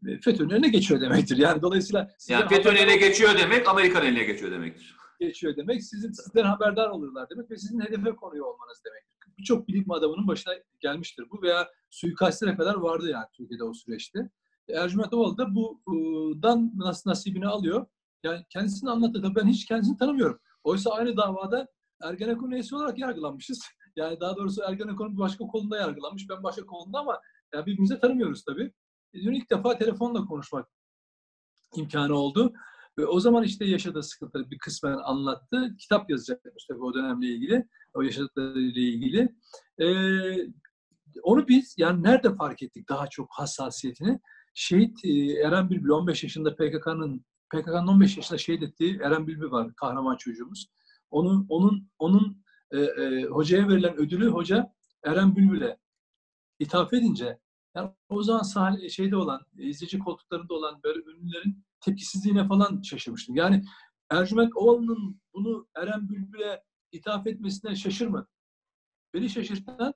FETÖ'nün 0.04 0.50
önüne 0.50 0.68
geçiyor 0.68 1.00
demektir. 1.00 1.36
Yani 1.36 1.62
dolayısıyla 1.62 2.10
Yani 2.28 2.48
FETÖ'nün 2.48 2.76
eline 2.76 2.96
geçiyor 2.96 3.38
demek, 3.38 3.68
Amerikan 3.68 4.06
eline 4.06 4.24
geçiyor 4.24 4.52
demektir. 4.52 4.96
geçiyor 5.20 5.56
demek. 5.56 5.84
Sizin 5.84 6.12
sizden 6.12 6.44
haberdar 6.44 6.88
olurlar 6.88 7.30
demek 7.30 7.50
ve 7.50 7.56
sizin 7.56 7.80
hedefe 7.80 8.10
konuyor 8.10 8.46
olmanız 8.46 8.82
demektir. 8.84 9.08
Birçok 9.38 9.68
bilim 9.68 9.90
adamının 9.90 10.28
başına 10.28 10.54
gelmiştir 10.80 11.24
bu 11.30 11.42
veya 11.42 11.68
suikastlere 11.90 12.56
kadar 12.56 12.74
vardı 12.74 13.10
yani 13.10 13.26
Türkiye'de 13.36 13.64
o 13.64 13.74
süreçte. 13.74 14.30
Ercüment 14.68 15.14
Ovalı 15.14 15.38
da 15.38 15.46
bundan 15.86 16.72
nasıl 16.76 17.10
nasibini 17.10 17.46
alıyor. 17.46 17.86
Yani 18.24 18.44
kendisini 18.50 18.90
anlattı. 18.90 19.22
Tabii 19.22 19.34
ben 19.34 19.46
hiç 19.46 19.66
kendisini 19.66 19.96
tanımıyorum. 19.96 20.40
Oysa 20.64 20.90
aynı 20.90 21.16
davada 21.16 21.68
Ergenekon 22.02 22.50
üyesi 22.50 22.76
olarak 22.76 22.98
yargılanmışız. 22.98 23.60
Yani 23.96 24.20
daha 24.20 24.36
doğrusu 24.36 24.62
Ergenekon'un 24.62 25.18
başka 25.18 25.46
kolunda 25.46 25.76
yargılanmış. 25.76 26.28
Ben 26.30 26.42
başka 26.42 26.66
kolunda 26.66 26.98
ama 26.98 27.20
yani 27.54 27.66
birbirimizi 27.66 28.00
tanımıyoruz 28.00 28.44
tabii. 28.44 28.72
Dün 29.14 29.34
ilk 29.34 29.50
defa 29.50 29.78
telefonla 29.78 30.24
konuşmak 30.24 30.68
imkanı 31.76 32.14
oldu. 32.14 32.52
Ve 32.98 33.06
o 33.06 33.20
zaman 33.20 33.44
işte 33.44 33.64
yaşadığı 33.64 34.02
sıkıntıları 34.02 34.50
bir 34.50 34.58
kısmen 34.58 34.96
anlattı. 34.96 35.76
Kitap 35.78 36.10
yazacakmış 36.10 36.64
tabii 36.64 36.84
o 36.84 36.94
dönemle 36.94 37.26
ilgili. 37.26 37.68
O 37.94 38.02
yaşadıklarıyla 38.02 38.82
ilgili. 38.82 39.34
Ee, 39.78 40.50
onu 41.22 41.48
biz 41.48 41.74
yani 41.78 42.02
nerede 42.02 42.34
fark 42.34 42.62
ettik 42.62 42.88
daha 42.88 43.06
çok 43.06 43.28
hassasiyetini? 43.30 44.20
Şehit 44.54 45.04
e, 45.04 45.32
Eren 45.32 45.70
Bülbül 45.70 45.90
15 45.90 46.22
yaşında 46.22 46.54
PKK'nın 46.54 47.24
PKK'nın 47.54 47.86
15 47.86 48.16
yaşında 48.16 48.38
şehit 48.38 48.62
ettiği 48.62 48.98
Eren 48.98 49.26
Bülbül 49.26 49.50
var 49.50 49.74
kahraman 49.74 50.16
çocuğumuz. 50.16 50.66
Onun 51.10 51.46
onun 51.48 51.90
onun 51.98 52.44
e, 52.70 52.78
e, 52.80 53.24
hocaya 53.24 53.68
verilen 53.68 53.96
ödülü 53.96 54.28
hoca 54.28 54.74
Eren 55.04 55.36
Bülbül'e 55.36 55.78
ithaf 56.58 56.92
edince 56.92 57.38
yani 57.78 57.90
o 58.08 58.22
zaman 58.22 58.42
sahne, 58.42 58.88
şeyde 58.88 59.16
olan, 59.16 59.46
izleyici 59.58 59.98
koltuklarında 59.98 60.54
olan 60.54 60.80
böyle 60.84 61.00
ünlülerin 61.10 61.64
tepkisizliğine 61.80 62.48
falan 62.48 62.82
şaşırmıştım. 62.82 63.36
Yani 63.36 63.64
Ercüment 64.10 64.56
Ovalı'nın 64.56 65.20
bunu 65.34 65.68
Eren 65.74 66.08
Bülbül'e 66.08 66.62
ithaf 66.92 67.26
etmesine 67.26 67.76
şaşırmadım. 67.76 68.28
Beni 69.14 69.30
şaşırtan 69.30 69.94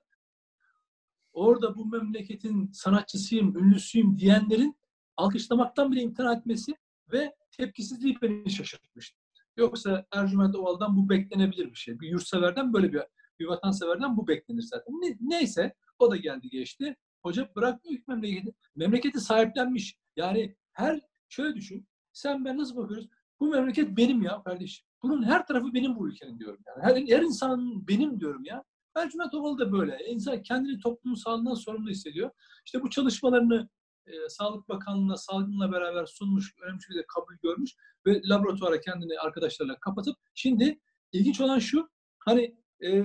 orada 1.33 1.75
bu 1.75 1.85
memleketin 1.85 2.71
sanatçısıyım, 2.71 3.57
ünlüsüyüm 3.57 4.19
diyenlerin 4.19 4.77
alkışlamaktan 5.17 5.91
bile 5.91 6.01
imtina 6.01 6.33
etmesi 6.33 6.75
ve 7.11 7.35
tepkisizliği 7.51 8.17
beni 8.21 8.51
şaşırtmıştı. 8.51 9.19
Yoksa 9.57 10.05
Ercüment 10.11 10.55
Ovalı'dan 10.55 10.97
bu 10.97 11.09
beklenebilir 11.09 11.65
bir 11.71 11.75
şey. 11.75 11.99
Bir 11.99 12.09
yurtseverden 12.09 12.73
böyle 12.73 12.93
bir, 12.93 13.01
bir 13.39 13.45
vatanseverden 13.45 14.17
bu 14.17 14.27
beklenir 14.27 14.61
zaten. 14.61 14.93
Ne, 14.93 15.17
neyse 15.21 15.73
o 15.99 16.11
da 16.11 16.17
geldi 16.17 16.49
geçti. 16.49 16.95
Hoca 17.23 17.49
bırakmıyor 17.55 17.97
ki 17.97 18.03
memleketi. 18.07 18.53
Memleketi 18.75 19.19
sahiplenmiş. 19.19 19.97
Yani 20.15 20.55
her 20.71 21.01
şöyle 21.29 21.55
düşün. 21.55 21.87
Sen 22.13 22.45
ben 22.45 22.57
nasıl 22.57 22.75
bakıyoruz? 22.75 23.09
Bu 23.39 23.47
memleket 23.47 23.97
benim 23.97 24.21
ya 24.21 24.43
kardeşim. 24.43 24.85
Bunun 25.03 25.23
her 25.23 25.47
tarafı 25.47 25.73
benim 25.73 25.95
bu 25.95 26.09
ülkenin 26.09 26.39
diyorum. 26.39 26.59
Yani. 26.67 26.83
Her, 26.83 27.17
her 27.17 27.21
insan 27.21 27.87
benim 27.87 28.19
diyorum 28.19 28.45
ya. 28.45 28.63
Ercüment 28.95 29.33
Ovalı 29.33 29.59
da 29.59 29.71
böyle. 29.71 29.97
İnsan 30.07 30.41
kendini 30.41 30.79
toplumun 30.79 31.15
sağlığından 31.15 31.53
sorumlu 31.53 31.89
hissediyor. 31.89 32.31
İşte 32.65 32.81
bu 32.81 32.89
çalışmalarını 32.89 33.69
e, 34.07 34.11
Sağlık 34.29 34.69
Bakanlığı'na 34.69 35.17
salgınla 35.17 35.71
beraber 35.71 36.05
sunmuş, 36.05 36.55
önemli 36.63 36.77
bir 36.77 36.83
şekilde 36.83 37.05
kabul 37.07 37.35
görmüş 37.43 37.71
ve 38.05 38.21
laboratuvara 38.25 38.81
kendini 38.81 39.19
arkadaşlarla 39.19 39.79
kapatıp 39.79 40.15
şimdi 40.35 40.79
ilginç 41.11 41.41
olan 41.41 41.59
şu 41.59 41.89
hani 42.19 42.57
e, 42.83 43.03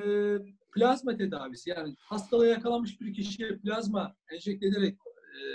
plazma 0.79 1.17
tedavisi 1.17 1.71
yani 1.71 1.95
hastalığa 1.99 2.47
yakalanmış 2.47 3.01
bir 3.01 3.14
kişiye 3.14 3.57
plazma 3.59 4.17
enjekte 4.33 4.67
ederek 4.67 4.99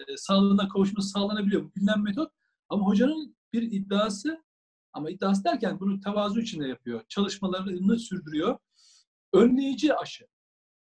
e, 0.09 0.17
sağlığına 0.17 0.67
kavuşması 0.67 1.09
sağlanabiliyor. 1.09 1.63
Bu 1.63 1.75
bilinen 1.75 2.01
metot 2.01 2.31
Ama 2.69 2.85
hocanın 2.85 3.35
bir 3.53 3.61
iddiası 3.61 4.43
ama 4.93 5.09
iddiası 5.09 5.43
derken 5.43 5.79
bunu 5.79 5.99
tevazu 6.01 6.39
içinde 6.39 6.67
yapıyor. 6.67 7.01
Çalışmalarını 7.09 7.99
sürdürüyor. 7.99 8.57
Önleyici 9.33 9.95
aşı. 9.95 10.27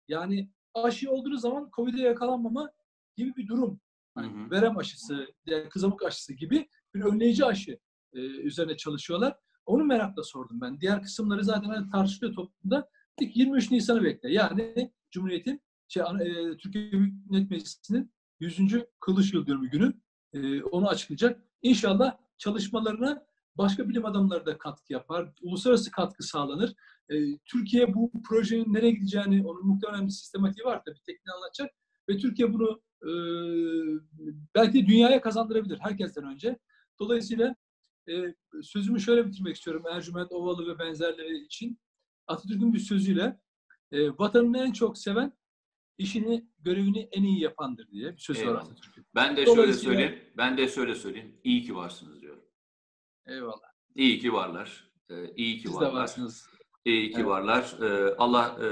Yani 0.08 0.50
aşı 0.74 1.12
olduğu 1.12 1.38
zaman 1.38 1.70
COVID'e 1.76 2.02
yakalanmama 2.02 2.72
gibi 3.18 3.36
bir 3.36 3.48
durum. 3.48 3.80
Yani 4.18 4.34
Hı 4.34 4.46
hı. 4.46 4.52
verem 4.52 4.78
aşısı, 4.78 5.28
yani 5.46 5.70
kızamık 5.70 6.04
aşısı 6.04 6.34
gibi 6.34 6.70
bir 6.96 7.02
önleyici 7.02 7.46
aşı 7.46 7.80
e, 8.14 8.20
üzerine 8.20 8.78
çalışıyorlar. 8.78 9.38
Onu 9.66 9.84
merakla 9.84 10.24
sordum 10.24 10.62
ben. 10.62 10.82
Diğer 10.82 11.02
kısımları 11.02 11.44
zaten 11.44 11.70
hani 11.70 11.90
tartışılıyor 11.92 12.36
toplumda. 12.36 12.90
İlk 13.22 13.36
23 13.36 13.72
Nisan'ı 13.72 14.04
bekle. 14.04 14.34
Yani 14.34 14.92
Cumhuriyet'in 15.12 15.62
şey, 15.88 16.04
e, 16.04 16.58
Türkiye 16.58 16.92
Büyük 16.92 17.30
Millet 17.30 17.52
Meclisi'nin 17.52 18.12
100. 18.40 18.86
Kılıç 19.00 19.34
Yıldönümü 19.34 19.70
günü 19.70 19.94
e, 20.34 20.64
onu 20.64 20.88
açıklayacak. 20.88 21.44
İnşallah 21.62 22.18
çalışmalarına 22.38 23.26
başka 23.56 23.90
bilim 23.90 24.06
adamları 24.06 24.46
da 24.46 24.58
katkı 24.58 24.94
yapar. 24.94 25.32
Uluslararası 25.42 25.92
katkı 25.92 26.24
sağlanır. 26.24 26.74
E, 27.10 27.38
Türkiye 27.46 27.94
bu 27.94 28.12
projenin 28.30 28.74
nereye 28.74 28.92
gideceğini, 28.92 29.48
onun 29.48 29.68
muhtemelen 29.68 30.06
bir 30.06 30.12
sistematiği 30.12 30.66
var 30.66 30.82
tabii 30.86 31.00
tekniği 31.06 31.34
anlatacak. 31.36 31.72
Ve 32.10 32.18
Türkiye 32.18 32.54
bunu 32.54 32.82
e, 33.04 33.12
belki 34.56 34.74
de 34.74 34.88
dünyaya 34.88 35.22
kazandırabilir 35.22 35.80
herkesten 35.80 36.24
önce. 36.24 36.60
Dolayısıyla 37.00 37.56
e, 38.10 38.14
sözümü 38.62 39.00
şöyle 39.00 39.28
bitirmek 39.28 39.56
istiyorum 39.56 39.84
Ercüment 39.92 40.32
Ovalı 40.32 40.74
ve 40.74 40.80
benzerleri 40.80 41.38
için. 41.38 41.80
Atatürk'ün 42.28 42.74
bir 42.74 42.80
sözüyle 42.80 43.40
e, 43.92 44.10
vatanını 44.10 44.58
en 44.58 44.72
çok 44.72 44.98
seven 44.98 45.34
işini, 45.98 46.46
görevini 46.60 47.10
en 47.12 47.24
iyi 47.24 47.40
yapandır 47.42 47.92
diye 47.92 48.12
bir 48.14 48.18
söz 48.18 48.46
var. 48.46 48.56
Atatürk'ün. 48.56 49.06
Ben 49.16 49.38
de 49.38 49.46
şöyle 49.46 49.74
söyleyeyim. 49.74 50.20
Ben 50.38 50.58
de 50.58 50.68
şöyle 50.68 50.96
söyleyeyim. 50.96 51.36
İyi 51.44 51.64
ki 51.64 51.76
varsınız 51.76 52.22
diyorum. 52.22 52.44
Eyvallah. 53.26 53.72
İyi 53.96 54.20
ki 54.20 54.34
varlar. 54.34 54.92
Ee, 55.10 55.34
iyi 55.36 55.58
ki 55.58 55.68
Siz 55.68 55.72
de 55.72 55.86
varlar. 55.86 55.94
varsınız. 56.02 56.48
İyi 56.86 57.10
ki 57.12 57.16
Evet. 57.18 57.26
varlar. 57.28 57.76
Ee, 57.82 58.16
Allah 58.18 58.58
e, 58.62 58.68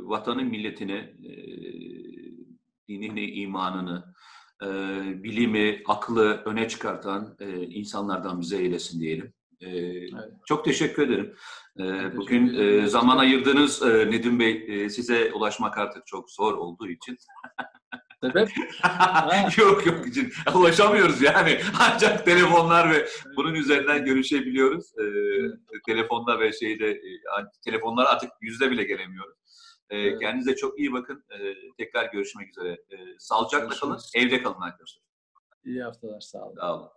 vatanı, 0.00 0.44
milletini, 0.44 0.92
e, 0.92 1.32
dinini, 2.88 3.30
imanını, 3.30 4.14
e, 4.62 4.66
bilimi, 5.22 5.82
aklı 5.86 6.42
öne 6.44 6.68
çıkartan 6.68 7.36
e, 7.40 7.62
insanlardan 7.62 8.40
bize 8.40 8.56
eylesin 8.58 9.00
diyelim. 9.00 9.34
E, 9.62 9.68
Çok 10.46 10.64
teşekkür 10.64 11.02
ederim. 11.08 11.34
E, 11.78 11.82
teşekkür 11.82 12.16
bugün 12.16 12.48
ederim. 12.48 12.84
e, 12.84 12.86
zaman 12.86 13.18
ayırdığınız 13.18 13.82
e, 13.82 14.10
Nedim 14.10 14.40
Bey 14.40 14.64
e, 14.68 14.88
size 14.90 15.32
ulaşmak 15.32 15.78
artık 15.78 16.06
çok 16.06 16.30
zor 16.30 16.52
olduğu 16.54 16.88
için. 16.88 17.16
Sebep? 18.24 18.48
yok 19.58 19.86
yok 19.86 20.06
için 20.06 20.32
ulaşamıyoruz 20.54 21.22
yani. 21.22 21.60
Ancak 21.80 22.24
telefonlar 22.24 22.90
ve 22.90 23.06
bunun 23.36 23.54
üzerinden 23.54 24.04
görüşebiliyoruz. 24.04 24.86
Ee, 24.98 25.04
telefonda 25.86 26.40
ve 26.40 26.52
şeyde 26.52 26.90
e, 26.90 27.00
telefonlar 27.64 28.06
artık 28.06 28.30
yüzde 28.40 28.70
bile 28.70 28.84
gelemiyoruz. 28.84 29.38
Ee, 29.90 29.98
Evet. 29.98 30.20
Kendinize 30.20 30.56
çok 30.56 30.78
iyi 30.78 30.92
bakın. 30.92 31.24
Ee, 31.30 31.54
tekrar 31.78 32.12
görüşmek 32.12 32.48
üzere. 32.48 32.70
Ee, 32.90 32.96
sağlıcakla 33.18 33.68
kalın. 33.76 33.98
Evde 34.14 34.42
kalın 34.42 34.60
arkadaşlar. 34.60 35.02
İyi 35.64 35.82
haftalar. 35.82 36.20
Sağ 36.20 36.44
olun. 36.46 36.56
Sağ 36.60 36.74
olun. 36.76 36.88